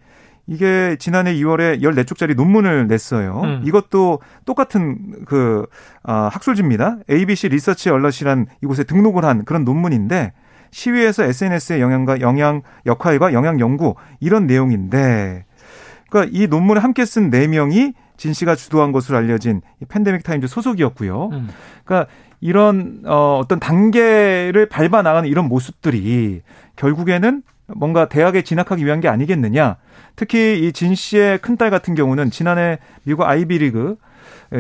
이게 0.48 0.98
지난해 1.00 1.34
2월에 1.36 1.82
14쪽짜리 1.82 2.36
논문을 2.36 2.88
냈어요. 2.88 3.42
음. 3.44 3.62
이것도 3.64 4.20
똑같은 4.46 5.24
그 5.26 5.66
아, 6.04 6.30
학술지입니다. 6.34 6.98
ABC 7.10 7.48
리서치 7.50 7.90
얼럿이란 7.90 8.48
이곳에 8.62 8.84
등록을 8.84 9.24
한 9.24 9.46
그런 9.46 9.64
논문인데 9.64 10.34
시위에서 10.72 11.24
SNS의 11.24 11.80
영향과 11.80 12.20
영향 12.20 12.64
역할과 12.86 13.32
영향 13.32 13.60
연구 13.62 13.96
이런 14.20 14.48
내용인데 14.48 15.46
그러니까 16.10 16.38
이 16.38 16.48
논문을 16.48 16.84
함께 16.84 17.06
쓴네 17.06 17.48
명이 17.48 17.94
진 18.18 18.34
씨가 18.34 18.56
주도한 18.56 18.92
것으로 18.92 19.18
알려진 19.18 19.62
이 19.82 19.86
팬데믹 19.86 20.24
타임즈 20.24 20.48
소속이었고요. 20.48 21.30
음. 21.34 21.50
그러니까 21.84 22.12
이런 22.42 23.02
어 23.06 23.40
어떤 23.42 23.60
단계를 23.60 24.68
밟아 24.70 25.02
나가는 25.02 25.28
이런 25.30 25.48
모습들이 25.48 26.42
결국에는 26.76 27.42
뭔가 27.68 28.10
대학에 28.10 28.42
진학하기 28.44 28.86
위한 28.86 29.00
게 29.00 29.08
아니겠느냐. 29.08 29.78
특히 30.16 30.68
이 30.68 30.72
진 30.74 30.94
씨의 30.96 31.40
큰딸 31.40 31.70
같은 31.70 31.96
경우는 31.96 32.30
지난해 32.30 32.78
미국 33.04 33.24
아이비리그 33.24 33.98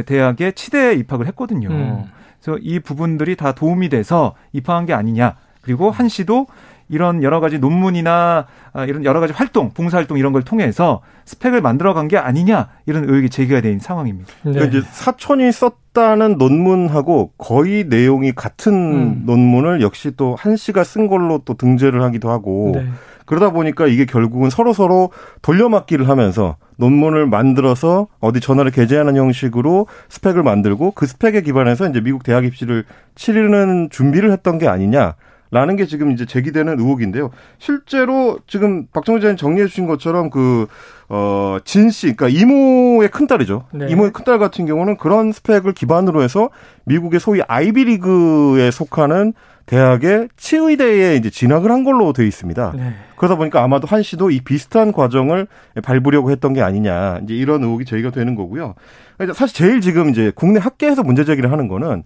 대학에 0.06 0.52
치대에 0.52 0.94
입학을 0.96 1.28
했거든요. 1.28 1.70
음. 1.70 2.06
그래서 2.42 2.58
이 2.62 2.80
부분들이 2.80 3.36
다 3.36 3.54
도움이 3.54 3.90
돼서 3.90 4.34
입학한 4.52 4.86
게 4.86 4.94
아니냐. 4.94 5.36
그리고 5.62 5.92
한 5.92 6.10
씨도 6.10 6.48
이런 6.90 7.24
여러 7.24 7.40
가지 7.40 7.60
논문이나 7.60 8.46
아, 8.74 8.86
이런 8.86 9.04
여러 9.06 9.20
가지 9.20 9.34
활동, 9.34 9.72
봉사 9.72 9.98
활동 9.98 10.18
이런 10.18 10.32
걸 10.34 10.44
통해서 10.44 11.02
스펙을 11.26 11.62
만들어 11.62 11.94
간 11.94 12.08
게 12.08 12.18
아니냐 12.18 12.70
이런 12.86 13.06
의혹이 13.10 13.30
제기가 13.30 13.62
된 13.62 13.80
상황입니다. 13.80 14.30
네. 14.44 14.52
그러니까 14.52 14.78
이제 14.78 14.88
사촌이 14.92 15.52
썼다는 15.52 16.38
논문하고 16.38 17.32
거의 17.38 17.86
내용이 17.86 18.34
같은 18.34 18.74
음. 18.74 19.24
논문을 19.26 19.82
역시 19.82 20.12
또 20.18 20.36
한 20.38 20.56
씨가 20.58 20.84
쓴 20.84 21.08
걸로 21.08 21.40
또 21.46 21.54
등재를 21.54 22.02
하기도 22.04 22.30
하고 22.30 22.72
네. 22.76 22.86
그러다 23.26 23.52
보니까 23.52 23.88
이게 23.88 24.04
결국은 24.06 24.50
서로 24.50 24.74
서로 24.74 25.12
돌려막기를 25.42 26.10
하면서 26.10 26.58
논문을 26.78 27.26
만들어서 27.28 28.08
어디 28.20 28.42
전화를 28.42 28.72
게재하는 28.72 29.16
형식으로 29.16 29.88
스펙을 30.10 30.44
만들고 30.44 30.92
그 30.92 31.06
스펙에 31.08 31.42
기반해서 31.42 31.88
이제 31.88 32.02
미국 32.02 32.24
대학 32.24 32.44
입시를 32.44 32.84
치르는 33.16 33.90
준비를 33.92 34.32
했던 34.32 34.58
게 34.58 34.68
아니냐. 34.68 35.16
라는 35.54 35.76
게 35.76 35.86
지금 35.86 36.12
이제 36.12 36.26
제기되는 36.26 36.80
의혹인데요. 36.80 37.30
실제로 37.60 38.40
지금 38.48 38.88
박정희 38.92 39.20
기자님 39.20 39.38
정리해 39.38 39.68
주신 39.68 39.86
것처럼 39.86 40.30
그, 40.30 40.66
어, 41.10 41.58
진 41.64 41.92
씨, 41.92 42.16
그러니까 42.16 42.28
이모의 42.42 43.10
큰딸이죠. 43.10 43.66
네. 43.74 43.88
이모의 43.90 44.12
큰딸 44.12 44.40
같은 44.40 44.66
경우는 44.66 44.98
그런 44.98 45.32
스펙을 45.32 45.74
기반으로 45.74 46.24
해서 46.24 46.50
미국의 46.86 47.20
소위 47.20 47.42
아이비리그에 47.48 48.72
속하는 48.72 49.34
대학의 49.66 50.28
치의대에 50.36 51.16
이제 51.16 51.30
진학을 51.30 51.72
한 51.72 51.84
걸로 51.84 52.12
되어 52.12 52.26
있습니다. 52.26 52.74
네. 52.76 52.94
그러다 53.16 53.36
보니까 53.36 53.64
아마도 53.64 53.88
한 53.88 54.04
씨도 54.04 54.32
이 54.32 54.42
비슷한 54.42 54.92
과정을 54.92 55.48
밟으려고 55.84 56.32
했던 56.32 56.54
게 56.54 56.62
아니냐. 56.62 57.20
이제 57.24 57.34
이런 57.34 57.64
의혹이 57.64 57.86
제기가 57.86 58.10
되는 58.10 58.36
거고요. 58.36 58.76
그러니까 59.18 59.38
사실 59.38 59.56
제일 59.56 59.82
지금 59.82 60.10
이제 60.10 60.32
국내 60.36 60.60
학계에서 60.60 61.04
문제 61.04 61.24
제기를 61.24 61.52
하는 61.52 61.68
거는 61.68 62.04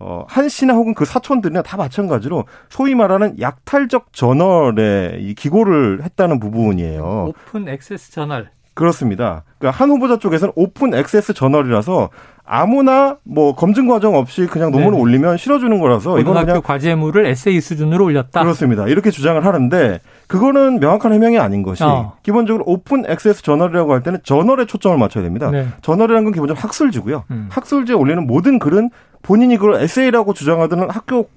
어, 0.00 0.24
한 0.28 0.48
씨나 0.48 0.74
혹은 0.74 0.94
그 0.94 1.04
사촌들이나 1.04 1.62
다 1.62 1.76
마찬가지로 1.76 2.44
소위 2.68 2.94
말하는 2.94 3.40
약탈적 3.40 4.12
저널에 4.12 5.18
이 5.20 5.34
기고를 5.34 6.02
했다는 6.04 6.38
부분이에요. 6.38 7.26
open 7.28 7.68
access 7.68 8.12
journal. 8.12 8.50
그렇습니다. 8.74 9.42
그러니까 9.58 9.76
한 9.76 9.90
후보자 9.90 10.18
쪽에서는 10.18 10.52
open 10.54 10.94
access 10.94 11.34
journal이라서 11.34 12.10
아무나 12.44 13.18
뭐 13.24 13.54
검증 13.54 13.88
과정 13.88 14.14
없이 14.14 14.46
그냥 14.46 14.70
논문을 14.70 14.92
네. 14.92 15.02
올리면 15.02 15.36
실어주는 15.36 15.78
거라서 15.80 16.18
이건 16.18 16.46
그냥 16.46 16.62
과제물을 16.62 17.26
에세이 17.26 17.60
수준으로 17.60 18.04
올렸다. 18.04 18.40
그렇습니다. 18.40 18.86
이렇게 18.86 19.10
주장을 19.10 19.44
하는데 19.44 20.00
그거는 20.28 20.78
명확한 20.78 21.12
해명이 21.12 21.38
아닌 21.38 21.62
것이 21.62 21.82
어. 21.82 22.12
기본적으로 22.22 22.62
open 22.66 23.04
access 23.08 23.42
journal이라고 23.42 23.92
할 23.92 24.02
때는 24.02 24.20
저널에 24.22 24.66
초점을 24.66 24.96
맞춰야 24.98 25.24
됩니다. 25.24 25.50
네. 25.50 25.66
저널이라는 25.82 26.24
건 26.24 26.32
기본적으로 26.32 26.62
학술지고요. 26.62 27.24
음. 27.30 27.48
학술지에 27.50 27.96
올리는 27.96 28.26
모든 28.26 28.58
글은 28.58 28.90
본인이 29.22 29.56
그걸 29.56 29.82
에세이라고 29.82 30.34
주장하든 30.34 30.90
학교 30.90 31.28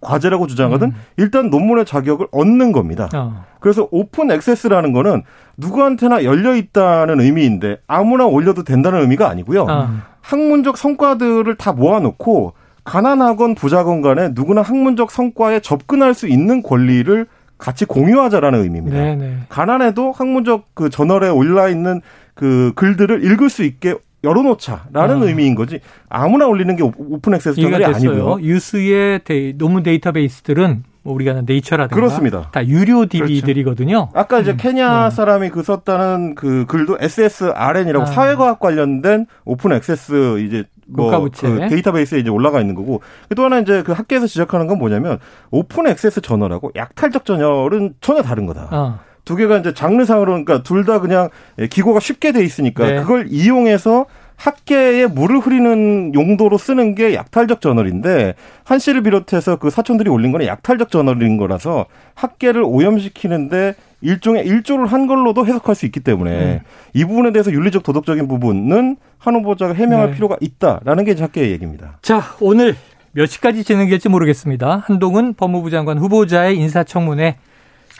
과제라고 0.00 0.46
주장하든 0.46 0.88
음. 0.88 0.94
일단 1.18 1.50
논문의 1.50 1.84
자격을 1.84 2.28
얻는 2.32 2.72
겁니다. 2.72 3.08
어. 3.14 3.44
그래서 3.60 3.86
오픈 3.90 4.30
액세스라는 4.30 4.92
거는 4.92 5.24
누구한테나 5.58 6.24
열려 6.24 6.54
있다는 6.54 7.20
의미인데 7.20 7.78
아무나 7.86 8.24
올려도 8.24 8.64
된다는 8.64 9.00
의미가 9.00 9.28
아니고요. 9.28 9.66
어. 9.68 9.88
학문적 10.22 10.78
성과들을 10.78 11.54
다 11.56 11.72
모아놓고 11.72 12.54
가난하건 12.84 13.54
부자건 13.54 14.00
간에 14.00 14.30
누구나 14.32 14.62
학문적 14.62 15.10
성과에 15.10 15.60
접근할 15.60 16.14
수 16.14 16.26
있는 16.26 16.62
권리를 16.62 17.26
같이 17.58 17.84
공유하자라는 17.84 18.62
의미입니다. 18.62 18.96
네, 18.96 19.16
네. 19.16 19.36
가난해도 19.48 20.12
학문적 20.12 20.68
그 20.74 20.90
저널에 20.90 21.28
올라 21.28 21.68
있는 21.68 22.00
그 22.34 22.72
글들을 22.76 23.24
읽을 23.24 23.50
수 23.50 23.64
있게 23.64 23.96
열어놓자라는 24.24 25.22
아. 25.22 25.24
의미인 25.26 25.54
거지 25.54 25.80
아무나 26.08 26.46
올리는 26.46 26.74
게 26.76 26.82
오- 26.82 26.92
open 26.96 27.34
access 27.34 27.60
journal이. 27.60 27.84
아니고요. 27.84 28.38
유수의 28.42 29.20
데, 29.24 29.52
논문 29.56 29.82
데이터베이스들은 29.82 30.82
뭐 31.02 31.14
우리가 31.14 31.40
네이처라든가 31.46 31.94
그렇습니다. 31.94 32.50
다 32.52 32.66
유료 32.66 33.06
그렇죠. 33.06 33.26
DB들이거든요. 33.26 34.08
아까 34.14 34.40
이제 34.40 34.54
케냐 34.56 35.06
음. 35.06 35.10
사람이 35.10 35.50
그 35.50 35.62
썼다는 35.62 36.34
그 36.34 36.64
글도 36.66 36.98
SSRN이라고 37.00 38.02
아. 38.02 38.06
사회과학 38.06 38.58
관련된 38.60 39.26
open 39.44 39.72
access 39.72 40.40
이제 40.40 40.56
뭐 40.58 40.77
국가부채. 40.94 41.48
그 41.48 41.68
데이터베이스에 41.68 42.18
이제 42.20 42.30
올라가 42.30 42.60
있는 42.60 42.74
거고 42.74 43.02
또 43.36 43.44
하나 43.44 43.58
이제 43.58 43.82
그 43.82 43.92
학계에서 43.92 44.26
지적하는 44.26 44.66
건 44.66 44.78
뭐냐면 44.78 45.18
open 45.50 45.86
access 45.86 46.20
journal하고 46.22 46.72
약탈적 46.76 47.24
저널은 47.24 47.94
전혀 48.00 48.22
다른 48.22 48.46
거다. 48.46 48.68
어. 48.72 48.98
두 49.24 49.36
개가 49.36 49.58
이제 49.58 49.74
장르상으로 49.74 50.32
그러니까 50.32 50.62
둘 50.62 50.84
다 50.86 51.00
그냥 51.00 51.28
기고가 51.70 52.00
쉽게 52.00 52.32
돼 52.32 52.42
있으니까 52.42 52.86
네. 52.86 52.96
그걸 53.02 53.26
이용해서 53.28 54.06
학계에 54.36 55.06
물을 55.06 55.38
흐리는 55.40 56.14
용도로 56.14 56.56
쓰는 56.58 56.94
게 56.94 57.12
약탈적 57.14 57.60
저널인데 57.60 58.34
한 58.64 58.78
씨를 58.78 59.02
비롯해서 59.02 59.56
그 59.56 59.68
사촌들이 59.68 60.08
올린 60.08 60.30
거는 60.32 60.46
약탈적 60.46 60.90
저널인 60.90 61.36
거라서 61.36 61.86
학계를 62.14 62.62
오염시키는데 62.64 63.74
일종의 64.00 64.46
일조를 64.46 64.86
한 64.86 65.06
걸로도 65.06 65.44
해석할 65.46 65.74
수 65.74 65.86
있기 65.86 66.00
때문에 66.00 66.54
음. 66.54 66.60
이 66.94 67.04
부분에 67.04 67.32
대해서 67.32 67.50
윤리적 67.52 67.82
도덕적인 67.82 68.28
부분은 68.28 68.96
한 69.18 69.34
후보자가 69.34 69.74
해명할 69.74 70.08
네. 70.10 70.14
필요가 70.14 70.36
있다라는 70.40 71.04
게 71.04 71.14
학계의 71.18 71.50
얘기입니다. 71.50 71.98
자, 72.02 72.22
오늘 72.40 72.76
몇 73.12 73.26
시까지 73.26 73.64
진행될지 73.64 74.08
모르겠습니다. 74.08 74.84
한동훈 74.86 75.34
법무부 75.34 75.70
장관 75.70 75.98
후보자의 75.98 76.56
인사청문회 76.58 77.36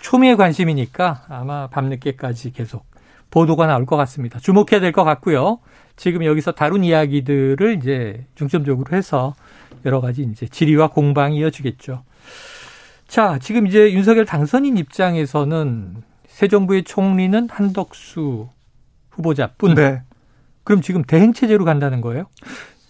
초미의 0.02 0.36
관심이니까 0.36 1.24
아마 1.28 1.66
밤늦게까지 1.68 2.52
계속 2.52 2.86
보도가 3.30 3.66
나올 3.66 3.84
것 3.84 3.96
같습니다. 3.96 4.38
주목해야 4.38 4.80
될 4.80 4.92
것 4.92 5.04
같고요. 5.04 5.58
지금 5.96 6.24
여기서 6.24 6.52
다룬 6.52 6.84
이야기들을 6.84 7.76
이제 7.78 8.24
중점적으로 8.36 8.96
해서 8.96 9.34
여러 9.84 10.00
가지 10.00 10.22
이제 10.22 10.46
질의와 10.46 10.88
공방이 10.88 11.38
이어지겠죠. 11.38 12.04
자, 13.08 13.38
지금 13.40 13.66
이제 13.66 13.92
윤석열 13.92 14.26
당선인 14.26 14.76
입장에서는 14.76 15.96
새 16.26 16.46
정부의 16.46 16.84
총리는 16.84 17.48
한덕수 17.50 18.48
후보자뿐. 19.10 19.74
네. 19.74 20.02
그럼 20.62 20.82
지금 20.82 21.02
대행 21.02 21.32
체제로 21.32 21.64
간다는 21.64 22.02
거예요? 22.02 22.26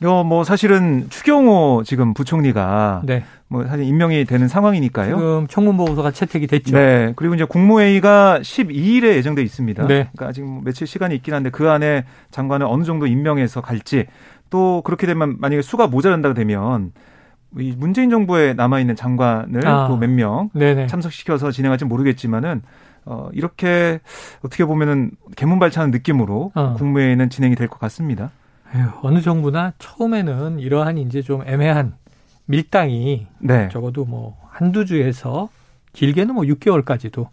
어, 0.04 0.24
뭐 0.24 0.42
사실은 0.42 1.06
추경호 1.08 1.84
지금 1.86 2.14
부총리가 2.14 3.02
네. 3.04 3.24
뭐 3.46 3.64
사실 3.64 3.84
임명이 3.84 4.24
되는 4.24 4.48
상황이니까요. 4.48 5.16
지금 5.16 5.46
청문 5.48 5.76
보고서가 5.76 6.10
채택이 6.10 6.48
됐죠. 6.48 6.76
네. 6.76 7.12
그리고 7.14 7.36
이제 7.36 7.44
국무회의가 7.44 8.40
12일에 8.42 9.14
예정돼 9.14 9.42
있습니다. 9.42 9.86
네. 9.86 10.08
그러니까 10.12 10.26
아직 10.26 10.42
뭐 10.42 10.62
며칠 10.64 10.88
시간이 10.88 11.14
있긴 11.14 11.32
한데 11.32 11.50
그 11.50 11.70
안에 11.70 12.04
장관을 12.32 12.66
어느 12.68 12.82
정도 12.82 13.06
임명해서 13.06 13.60
갈지 13.60 14.06
또 14.50 14.82
그렇게 14.84 15.06
되면 15.06 15.36
만약에 15.38 15.62
수가 15.62 15.86
모자란다고 15.86 16.34
되면 16.34 16.92
이 17.56 17.74
문재인 17.76 18.10
정부에 18.10 18.52
남아 18.54 18.80
있는 18.80 18.94
장관을 18.96 19.66
아. 19.66 19.88
또몇 19.88 20.10
명 20.10 20.50
참석시켜서 20.86 21.50
진행할지 21.50 21.84
모르겠지만은 21.86 22.62
어 23.06 23.30
이렇게 23.32 24.00
어떻게 24.44 24.64
보면은 24.66 25.12
개문발차는 25.36 25.90
느낌으로 25.90 26.52
어. 26.54 26.74
국무회의는 26.76 27.30
진행이 27.30 27.54
될 27.56 27.68
것 27.68 27.78
같습니다. 27.78 28.30
에휴, 28.74 28.86
어느 29.02 29.20
정부나 29.22 29.72
처음에는 29.78 30.58
이러한 30.58 30.98
이제 30.98 31.22
좀 31.22 31.42
애매한 31.46 31.94
밀당이 32.44 33.26
네. 33.38 33.68
적어도 33.72 34.04
뭐 34.04 34.36
한두 34.50 34.84
주에서 34.84 35.48
길게는 35.94 36.34
뭐 36.34 36.44
6개월까지도 36.44 37.28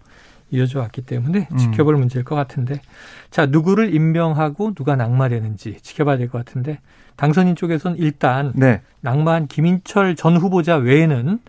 이어져 0.52 0.80
왔기 0.80 1.02
때문에 1.02 1.48
음. 1.52 1.58
지켜볼 1.58 1.98
문제일 1.98 2.24
것 2.24 2.36
같은데 2.36 2.82
자 3.32 3.46
누구를 3.46 3.94
임명하고 3.94 4.74
누가 4.74 4.96
낙마되는지 4.96 5.78
지켜봐야 5.82 6.18
될 6.18 6.30
것 6.30 6.44
같은데 6.46 6.80
당선인 7.16 7.56
쪽에서는 7.56 7.98
일단 7.98 8.52
네. 8.56 8.82
낙마한 9.02 9.48
김인철 9.48 10.16
전 10.16 10.38
후보자 10.38 10.76
외에는 10.76 11.40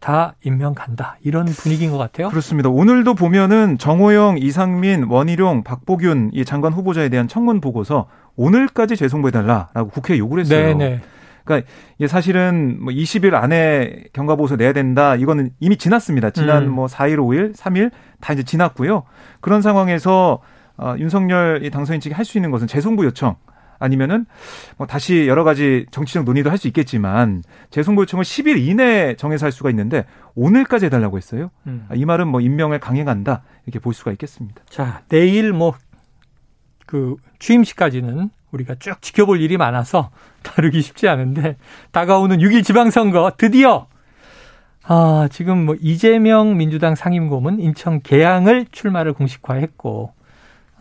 다 0.00 0.34
임명 0.44 0.74
간다 0.74 1.16
이런 1.22 1.46
분위기인 1.46 1.90
것 1.90 1.96
같아요. 1.96 2.28
그렇습니다. 2.28 2.68
오늘도 2.68 3.14
보면은 3.14 3.78
정호영, 3.78 4.36
이상민, 4.38 5.04
원희룡, 5.04 5.62
박보균 5.64 6.30
이 6.34 6.44
장관 6.44 6.74
후보자에 6.74 7.08
대한 7.08 7.26
청문 7.26 7.60
보고서 7.62 8.06
오늘까지 8.36 8.96
재송부해달라라고 8.96 9.88
국회에 9.90 10.18
요구를 10.18 10.42
했어요. 10.42 10.76
네네. 10.76 11.00
네. 11.44 11.60
그러니까 11.60 11.70
이게 11.98 12.08
사실은 12.08 12.78
뭐 12.82 12.92
20일 12.92 13.34
안에 13.34 14.04
경과 14.12 14.36
보고서 14.36 14.56
내야 14.56 14.72
된다. 14.72 15.14
이거는 15.16 15.50
이미 15.60 15.76
지났습니다. 15.76 16.30
지난 16.30 16.64
음. 16.64 16.72
뭐 16.72 16.86
4일, 16.86 17.16
5일, 17.16 17.54
3일 17.54 17.90
다 18.20 18.32
이제 18.32 18.42
지났고요. 18.42 19.04
그런 19.40 19.62
상황에서 19.62 20.40
어, 20.76 20.94
윤석열 20.98 21.70
당선인 21.70 22.00
측이 22.00 22.14
할 22.14 22.24
수 22.24 22.38
있는 22.38 22.50
것은 22.50 22.66
재송부 22.66 23.04
요청 23.04 23.36
아니면은 23.78 24.24
뭐 24.76 24.86
다시 24.86 25.26
여러 25.28 25.44
가지 25.44 25.86
정치적 25.90 26.24
논의도 26.24 26.50
할 26.50 26.58
수 26.58 26.66
있겠지만 26.68 27.42
재송부 27.70 28.02
요청을 28.02 28.24
10일 28.24 28.58
이내에 28.58 29.14
정해서 29.16 29.46
할 29.46 29.52
수가 29.52 29.70
있는데 29.70 30.04
오늘까지 30.34 30.86
해달라고 30.86 31.16
했어요. 31.16 31.50
음. 31.66 31.86
이 31.94 32.04
말은 32.04 32.26
뭐 32.28 32.40
임명을 32.40 32.80
강행한다 32.80 33.42
이렇게 33.66 33.78
볼 33.78 33.94
수가 33.94 34.10
있겠습니다. 34.12 34.62
자 34.68 35.02
내일 35.08 35.52
뭐 35.52 35.74
그 36.86 37.16
취임식까지는 37.38 38.30
우리가 38.54 38.76
쭉 38.76 39.00
지켜볼 39.02 39.40
일이 39.40 39.56
많아서 39.56 40.10
다루기 40.42 40.80
쉽지 40.80 41.08
않은데 41.08 41.56
다가오는 41.92 42.38
6일 42.38 42.64
지방선거 42.64 43.32
드디어 43.36 43.86
아, 44.86 45.28
지금 45.32 45.64
뭐 45.64 45.76
이재명 45.80 46.56
민주당 46.56 46.94
상임고문 46.94 47.60
인천 47.60 48.02
계양을 48.02 48.66
출마를 48.70 49.14
공식화했고 49.14 50.12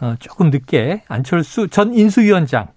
어, 0.02 0.16
조금 0.20 0.50
늦게 0.50 1.04
안철수 1.08 1.70
전 1.70 1.94
인수위원장 1.94 2.68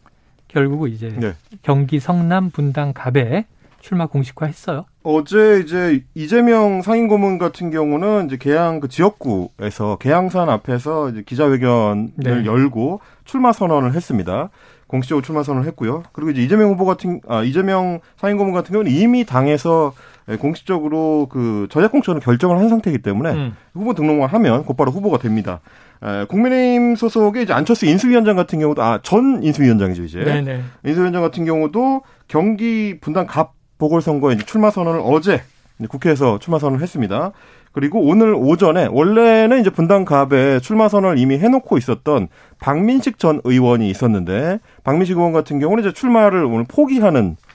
결국 0.47 0.89
이제 0.89 1.09
네. 1.19 1.35
경기 1.63 1.99
성남 1.99 2.51
분당 2.51 2.93
갑에 2.93 3.47
출마 3.81 4.07
공식화했어요. 4.07 4.85
어제 5.03 5.61
이제 5.65 6.05
이재명 6.15 6.83
상임고문 6.83 7.39
같은 7.39 7.71
경우는 7.71 8.27
이제 8.27 8.37
계양 8.37 8.81
그 8.81 8.89
지역구에서 8.89 9.99
계양산 9.99 10.49
앞에서 10.49 11.11
이제 11.11 11.23
기자회견을 11.25 12.11
네. 12.17 12.45
열고 12.45 13.01
출마 13.25 13.53
선언을 13.53 13.95
했습니다. 13.95 14.51
공식적으로 14.87 15.25
출마 15.25 15.43
선언을 15.43 15.67
했고요. 15.69 16.03
그리고 16.13 16.31
이제 16.31 16.43
이재명 16.43 16.71
후보 16.71 16.85
같은 16.85 17.21
아 17.29 17.43
이재명 17.43 18.01
상임고문 18.19 18.53
같은 18.55 18.73
경우는 18.73 18.91
이미 18.91 19.25
당에서 19.25 19.93
공식적으로 20.41 21.29
그 21.31 21.67
전략 21.71 21.93
공천을 21.93 22.21
결정을 22.21 22.59
한 22.59 22.69
상태이기 22.69 23.03
때문에 23.03 23.31
음. 23.33 23.57
후보 23.75 23.95
등록만 23.95 24.29
하면 24.29 24.65
곧바로 24.65 24.91
후보가 24.91 25.19
됩니다. 25.19 25.61
에, 26.03 26.25
국민의힘 26.27 26.97
소속의 26.97 27.45
이제 27.45 27.53
안철수 27.53 27.87
인수위원장 27.87 28.37
같은 28.37 28.59
경우도 28.59 28.83
아 28.83 29.01
전 29.03 29.43
인수위원장이죠 29.43 30.05
이제 30.05 30.25
네네. 30.25 30.63
인수위원장 30.85 31.23
같은 31.23 31.45
경우도 31.45 32.03
경기 32.29 32.99
분당 33.01 33.27
갑 33.27 33.55
보궐선거에 33.79 34.37
출마 34.39 34.71
선언을 34.71 35.01
어제 35.05 35.43
국회에서 35.89 36.39
출마 36.39 36.59
선언을 36.59 36.83
했습니다. 36.83 37.33
그리고 37.77 38.01
오늘 38.01 38.35
오전에 38.35 38.89
원래는 38.91 39.61
이제 39.61 39.69
분당갑에 39.69 40.61
출마 40.61 40.89
선언을 40.89 41.19
이미 41.19 41.37
해놓고 41.37 41.77
있었던 41.77 42.29
박민식 42.59 43.19
전 43.19 43.43
의원이 43.45 43.91
있었는데 43.91 44.61
박민식 44.83 45.19
의원 45.19 45.35
같은 45.35 45.59
경우는 45.59 45.85
이제 45.85 45.93
출마를 45.93 46.47
오늘 46.47 46.65
포기하는 46.67 47.37
예, 47.37 47.46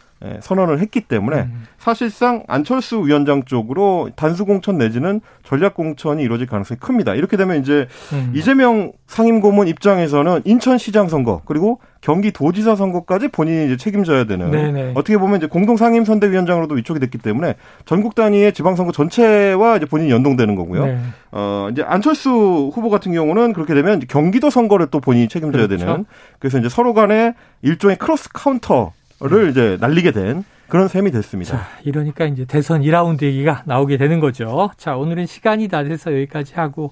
선언을 0.41 0.79
했기 0.79 1.01
때문에 1.01 1.37
음. 1.37 1.65
사실상 1.77 2.43
안철수 2.47 3.05
위원장 3.05 3.43
쪽으로 3.43 4.09
단수 4.15 4.45
공천 4.45 4.77
내지는 4.77 5.19
전략 5.43 5.73
공천이 5.73 6.21
이루어질 6.21 6.47
가능성이 6.47 6.79
큽니다. 6.79 7.15
이렇게 7.15 7.37
되면 7.37 7.59
이제 7.59 7.87
음. 8.13 8.31
이재명 8.35 8.91
상임고문 9.07 9.67
입장에서는 9.67 10.41
인천시장 10.45 11.09
선거 11.09 11.41
그리고 11.45 11.79
경기도지사 12.01 12.75
선거까지 12.75 13.29
본인이 13.29 13.65
이제 13.65 13.77
책임져야 13.77 14.25
되는 14.25 14.51
네네. 14.51 14.91
어떻게 14.95 15.17
보면 15.17 15.37
이제 15.37 15.47
공동 15.47 15.77
상임 15.77 16.05
선대위원장으로도 16.05 16.75
위촉이 16.75 16.99
됐기 16.99 17.17
때문에 17.17 17.55
전국 17.85 18.15
단위의 18.15 18.53
지방선거 18.53 18.91
전체와 18.91 19.77
이제 19.77 19.85
본인이 19.85 20.11
연동되는 20.11 20.55
거고요. 20.55 20.85
네. 20.85 20.99
어 21.31 21.69
이제 21.71 21.83
안철수 21.83 22.71
후보 22.73 22.89
같은 22.89 23.11
경우는 23.11 23.53
그렇게 23.53 23.73
되면 23.73 24.01
경기도 24.07 24.49
선거를 24.49 24.87
또 24.87 24.99
본인이 24.99 25.27
책임져야 25.27 25.67
그렇죠. 25.67 25.85
되는 25.85 26.05
그래서 26.39 26.59
이제 26.59 26.69
서로 26.69 26.93
간에 26.93 27.33
일종의 27.61 27.97
크로스 27.97 28.29
카운터 28.33 28.91
를 29.21 29.49
이제 29.51 29.77
날리게 29.79 30.11
된 30.11 30.43
그런 30.67 30.87
셈이 30.87 31.11
됐습니다. 31.11 31.57
자, 31.57 31.67
이러니까 31.83 32.25
이제 32.25 32.45
대선 32.45 32.81
2라운드 32.81 33.23
얘기가 33.23 33.63
나오게 33.65 33.97
되는 33.97 34.19
거죠. 34.19 34.71
자, 34.77 34.95
오늘은 34.95 35.25
시간이 35.25 35.67
다 35.67 35.83
돼서 35.83 36.11
여기까지 36.11 36.55
하고 36.55 36.91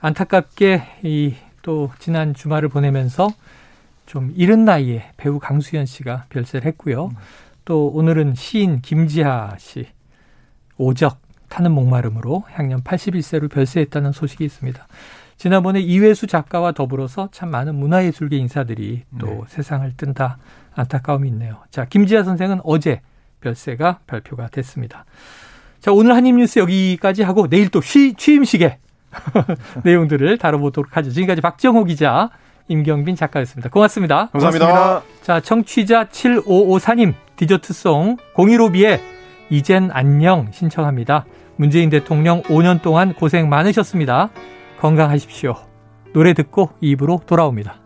안타깝게 0.00 0.82
이 1.04 1.34
또 1.62 1.90
지난 1.98 2.34
주말을 2.34 2.68
보내면서 2.68 3.28
좀 4.06 4.32
이른 4.36 4.64
나이에 4.64 5.10
배우 5.16 5.38
강수연 5.38 5.86
씨가 5.86 6.26
별세를 6.30 6.66
했고요. 6.66 7.10
또 7.64 7.88
오늘은 7.88 8.34
시인 8.34 8.80
김지하 8.80 9.56
씨 9.58 9.86
오적 10.78 11.20
타는 11.48 11.72
목마름으로 11.72 12.44
향년 12.52 12.82
81세로 12.82 13.50
별세했다는 13.50 14.12
소식이 14.12 14.44
있습니다. 14.44 14.86
지난번에 15.40 15.80
이회수 15.80 16.26
작가와 16.26 16.72
더불어서 16.72 17.30
참 17.32 17.50
많은 17.50 17.74
문화예술계 17.74 18.36
인사들이 18.36 19.04
또 19.18 19.26
네. 19.26 19.40
세상을 19.46 19.90
뜬다 19.96 20.36
안타까움이 20.74 21.26
있네요. 21.30 21.56
자, 21.70 21.86
김지아 21.86 22.24
선생은 22.24 22.60
어제 22.62 23.00
별세가 23.40 24.00
발표가 24.06 24.48
됐습니다. 24.48 25.06
자, 25.80 25.92
오늘 25.92 26.14
한입뉴스 26.14 26.58
여기까지 26.58 27.22
하고 27.22 27.48
내일 27.48 27.70
또 27.70 27.80
취, 27.80 28.12
취임식에 28.12 28.76
내용들을 29.82 30.36
다뤄보도록 30.36 30.98
하죠. 30.98 31.10
지금까지 31.10 31.40
박정호 31.40 31.84
기자, 31.84 32.28
임경빈 32.68 33.16
작가였습니다. 33.16 33.70
고맙습니다. 33.70 34.28
감사합니다. 34.32 34.66
고맙습니다. 34.66 35.22
자, 35.22 35.40
청취자 35.40 36.04
7554님, 36.08 37.14
디저트송 37.36 38.18
015B에 38.34 39.00
이젠 39.48 39.88
안녕 39.90 40.52
신청합니다. 40.52 41.24
문재인 41.56 41.88
대통령 41.88 42.42
5년 42.42 42.82
동안 42.82 43.14
고생 43.14 43.48
많으셨습니다. 43.48 44.28
건강하십시오. 44.80 45.54
노래 46.12 46.32
듣고 46.32 46.70
입으로 46.80 47.20
돌아옵니다. 47.26 47.79